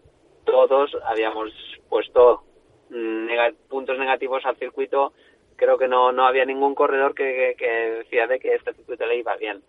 todos 0.45 0.95
habíamos 1.05 1.51
puesto 1.89 2.43
mm, 2.89 3.27
puntos 3.69 3.97
negativos 3.97 4.45
al 4.45 4.57
circuito. 4.57 5.13
Creo 5.55 5.77
que 5.77 5.87
no, 5.87 6.11
no 6.11 6.25
había 6.25 6.45
ningún 6.45 6.75
corredor 6.75 7.13
que, 7.13 7.55
decía 7.97 8.27
de 8.27 8.39
que 8.39 8.55
este 8.55 8.73
circuito 8.73 9.05
le 9.05 9.17
iba 9.17 9.35
bien. 9.35 9.61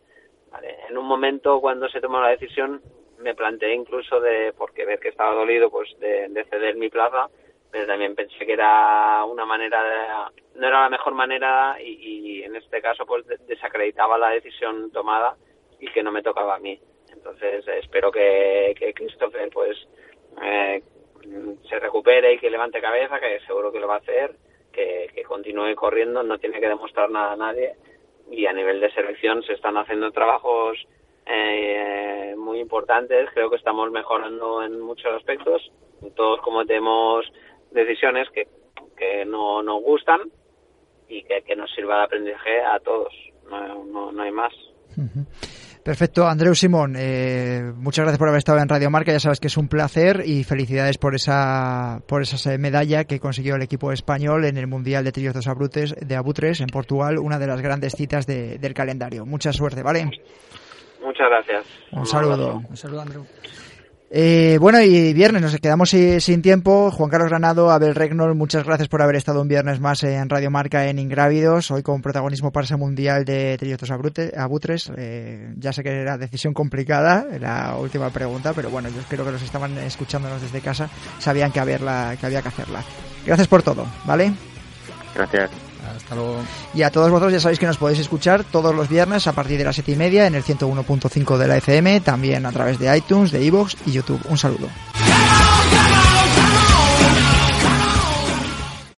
En 0.89 0.97
un 0.97 1.07
momento 1.07 1.61
cuando 1.61 1.89
se 1.89 2.01
tomó 2.01 2.21
la 2.21 2.29
decisión 2.29 2.81
me 3.19 3.35
planteé 3.35 3.75
incluso 3.75 4.21
de, 4.21 4.53
porque 4.57 4.87
ver 4.87 5.01
que 5.01 5.09
estaba 5.09 5.35
dolido, 5.35 5.71
pues 5.71 5.89
de, 5.99 6.47
ceder 6.49 6.77
mi 6.77 6.89
plaza, 6.89 7.29
pero 7.71 7.87
también 7.87 8.15
pensé 8.15 8.47
que 8.47 8.53
era 8.53 9.25
una 9.25 9.45
manera, 9.45 10.31
no 10.55 10.67
era 10.67 10.83
la 10.83 10.89
mejor 10.89 11.15
manera 11.15 11.77
y, 11.83 12.43
en 12.43 12.55
este 12.55 12.81
caso 12.81 13.05
pues 13.05 13.27
desacreditaba 13.47 14.17
la 14.17 14.31
decisión 14.31 14.91
tomada 14.93 15.37
y 15.81 15.91
que 15.91 16.03
no 16.03 16.13
me 16.13 16.23
tocaba 16.23 16.57
a 16.57 16.59
mí. 16.59 16.79
Entonces 17.13 17.67
espero 17.67 18.11
que, 18.11 18.75
que 18.79 18.95
Christopher 18.95 19.49
pues 19.51 19.77
eh, 20.43 20.83
se 21.69 21.79
recupere 21.79 22.35
y 22.35 22.39
que 22.39 22.51
levante 22.51 22.81
cabeza, 22.81 23.21
que 23.21 23.41
seguro 23.41 23.73
que 23.73 23.81
lo 23.81 23.89
va 23.89 23.95
a 23.95 23.99
hacer, 23.99 24.37
que, 24.73 25.23
continúe 25.27 25.75
corriendo, 25.75 26.23
no 26.23 26.39
tiene 26.39 26.61
que 26.61 26.69
demostrar 26.69 27.11
nada 27.11 27.33
a 27.33 27.37
nadie 27.37 27.75
y 28.31 28.47
a 28.47 28.53
nivel 28.53 28.81
de 28.81 28.91
selección 28.93 29.43
se 29.43 29.55
están 29.55 29.77
haciendo 29.77 30.11
trabajos 30.11 30.79
eh, 31.27 32.35
muy 32.37 32.61
importantes, 32.61 33.29
creo 33.35 33.51
que 33.51 33.57
estamos 33.57 33.91
mejorando 33.91 34.63
en 34.63 34.81
muchos 34.81 35.13
aspectos, 35.13 35.71
todos 36.17 36.41
cometemos 36.41 37.31
decisiones 37.73 38.31
que, 38.31 38.49
que 38.97 39.25
no 39.27 39.63
nos 39.63 39.83
gustan 39.83 40.31
y 41.09 41.25
que, 41.25 41.43
que 41.43 41.57
nos 41.57 41.71
sirva 41.73 41.99
de 41.99 42.05
aprendizaje 42.05 42.61
a 42.63 42.79
todos, 42.81 43.13
no, 43.51 44.13
no, 44.13 44.23
hay 44.23 44.31
más. 44.31 44.53
Perfecto, 45.85 46.27
Andreu 46.27 46.55
Simón, 46.55 46.97
eh, 46.99 47.73
muchas 47.77 48.03
gracias 48.05 48.19
por 48.19 48.29
haber 48.29 48.39
estado 48.39 48.59
en 48.59 48.69
Radio 48.69 48.91
Marca, 48.91 49.13
ya 49.13 49.21
sabes 49.21 49.41
que 49.41 49.47
es 49.47 49.57
un 49.57 49.69
placer 49.69 50.23
y 50.27 50.45
felicidades 50.45 50.99
por 50.99 51.15
esa 51.15 52.03
por 52.07 52.21
esa 52.21 52.59
medalla 52.59 53.05
que 53.05 53.21
consiguió 53.21 53.55
el 53.55 53.63
equipo 53.63 53.91
español 53.93 54.45
en 54.45 54.59
el 54.59 54.67
Mundial 54.67 55.05
de 55.05 55.13
Trillos 55.13 55.35
de 55.35 55.51
Abutres, 55.51 55.95
de 55.95 56.17
Abutres 56.17 56.61
en 56.61 56.67
Portugal, 56.67 57.19
una 57.19 57.39
de 57.39 57.47
las 57.47 57.63
grandes 57.63 57.95
citas 57.95 58.27
del 58.27 58.75
calendario. 58.75 59.25
Mucha 59.25 59.53
suerte, 59.53 59.83
¿vale? 59.83 60.11
Muchas 61.03 61.29
gracias. 61.31 61.67
Un 61.93 62.07
saludo. 62.07 62.63
Un 62.69 62.77
saludo, 62.77 63.01
Andreu. 63.01 63.27
Eh, 64.11 64.57
bueno, 64.59 64.81
y 64.81 65.13
viernes, 65.13 65.43
nos 65.43 65.57
quedamos 65.59 65.91
sin 65.91 66.41
tiempo. 66.41 66.91
Juan 66.91 67.11
Carlos 67.11 67.29
Granado, 67.29 67.71
Abel 67.71 67.95
Regnol, 67.95 68.35
muchas 68.35 68.65
gracias 68.65 68.89
por 68.89 69.03
haber 69.03 69.17
estado 69.17 69.43
un 69.43 69.49
viernes 69.49 69.81
más 69.81 70.03
en 70.03 70.31
Radio 70.31 70.51
Marca 70.51 70.87
en 70.87 70.99
Ingrávidos, 70.99 71.71
hoy 71.71 71.83
con 71.83 72.01
protagonismo 72.01 72.51
para 72.51 72.65
ese 72.65 72.77
mundial 72.77 73.27
de 73.27 73.59
Trillotos 73.59 73.91
Abutres. 73.91 74.91
Eh, 74.97 75.53
ya 75.59 75.73
sé 75.75 75.83
que 75.83 75.91
era 75.91 76.17
decisión 76.17 76.55
complicada, 76.55 77.27
la 77.39 77.77
última 77.77 78.09
pregunta, 78.09 78.55
pero 78.55 78.71
bueno, 78.71 78.89
yo 78.89 79.03
creo 79.09 79.27
que 79.27 79.33
los 79.33 79.43
estaban 79.43 79.77
escuchándonos 79.77 80.41
desde 80.41 80.61
casa, 80.63 80.89
sabían 81.19 81.53
que, 81.53 81.61
que 81.61 82.27
había 82.27 82.43
que 82.43 82.49
hacerla. 82.49 82.83
Gracias 83.27 83.49
por 83.49 83.63
todo, 83.63 83.87
¿vale? 84.07 84.33
Gracias. 85.15 85.68
Y 86.75 86.83
a 86.83 86.91
todos 86.91 87.11
vosotros 87.11 87.33
ya 87.33 87.41
sabéis 87.41 87.59
que 87.59 87.67
nos 87.67 87.79
podéis 87.79 88.01
escuchar 88.01 88.45
todos 88.45 88.75
los 88.75 88.89
viernes 88.89 89.27
a 89.27 89.33
partir 89.33 89.59
de 89.59 89.65
las 89.65 89.75
7 89.75 89.93
y 89.93 89.97
media 89.97 90.27
en 90.27 90.35
el 90.35 90.45
101.5 90.45 91.37
de 91.37 91.49
la 91.49 91.57
FM, 91.57 92.01
también 92.01 92.47
a 92.47 92.53
través 92.53 92.79
de 92.79 92.97
iTunes, 92.97 93.33
de 93.33 93.45
iVoox 93.45 93.75
y 93.87 93.93
YouTube. 93.93 94.21
Un 94.29 94.39
saludo. 94.39 94.69